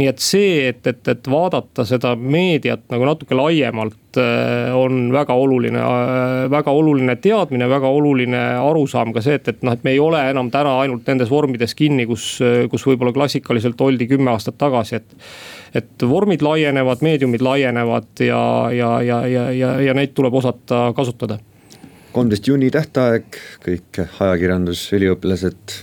nii 0.00 0.08
et 0.10 0.22
see, 0.22 0.68
et, 0.72 0.82
et, 0.86 1.02
et 1.08 1.30
vaadata 1.30 1.84
seda 1.88 2.14
meediat 2.16 2.86
nagu 2.92 3.06
natuke 3.08 3.36
laiemalt 3.38 3.96
on 4.18 5.12
väga 5.12 5.34
oluline, 5.36 5.78
väga 6.50 6.72
oluline 6.74 7.14
teadmine, 7.22 7.68
väga 7.70 7.90
oluline 7.92 8.40
arusaam 8.56 9.12
ka 9.14 9.22
see, 9.22 9.36
et, 9.38 9.50
et 9.52 9.62
noh, 9.62 9.76
et 9.76 9.84
me 9.86 9.92
ei 9.92 10.00
ole 10.02 10.22
enam 10.30 10.48
täna 10.50 10.72
ainult 10.82 11.06
nendes 11.06 11.30
vormides 11.30 11.76
kinni, 11.78 12.06
kus, 12.08 12.24
kus 12.72 12.86
võib-olla 12.88 13.12
klassikaliselt 13.14 13.78
oldi 13.84 14.08
kümme 14.10 14.32
aastat 14.32 14.58
tagasi, 14.58 14.98
et 14.98 15.14
et 15.74 16.02
vormid 16.08 16.42
laienevad, 16.42 17.02
meediumid 17.04 17.42
laienevad 17.44 18.24
ja, 18.24 18.42
ja, 18.72 18.90
ja, 19.02 19.20
ja, 19.26 19.44
ja, 19.52 19.72
ja 19.80 19.94
neid 19.94 20.14
tuleb 20.16 20.34
osata 20.34 20.92
kasutada. 20.96 21.38
kolmteist 22.12 22.48
juuni 22.48 22.70
tähtaeg, 22.70 23.36
kõik 23.64 24.00
ajakirjandusüliõpilased 24.20 25.78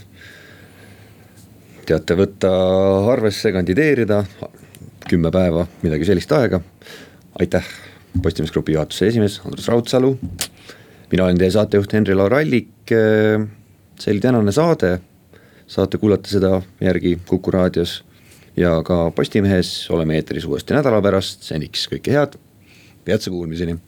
teate 1.86 2.17
võtta 2.17 2.51
arvesse, 3.13 3.51
kandideerida, 3.53 4.23
kümme 5.09 5.31
päeva, 5.31 5.67
midagi 5.83 6.07
sellist 6.07 6.31
aega. 6.33 6.61
aitäh, 7.39 7.65
Postimees 8.23 8.51
Grupi 8.51 8.73
juhatuse 8.73 9.07
esimees 9.07 9.41
Andrus 9.45 9.67
Raudsalu. 9.67 10.17
mina 11.11 11.23
olen 11.23 11.38
teie 11.38 11.51
saatejuht 11.51 11.93
Henri-Laur 11.93 12.33
Allik. 12.33 12.69
see 13.99 14.11
oli 14.11 14.19
tänane 14.19 14.51
saade, 14.51 14.99
saate 15.67 15.97
kuulata 15.97 16.29
seda 16.29 16.61
järgi 16.81 17.19
Kuku 17.25 17.51
raadios 17.51 18.03
ja 18.57 18.83
ka 18.83 19.11
Postimehes 19.11 19.89
oleme 19.91 20.15
eetris 20.19 20.45
uuesti 20.45 20.73
nädala 20.73 21.01
pärast, 21.01 21.43
seniks 21.43 21.87
kõike 21.91 22.15
head, 22.15 22.39
peatse 23.05 23.29
kuulmiseni. 23.29 23.79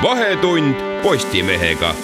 vahetund 0.00 0.74
Postimehega 1.02 1.94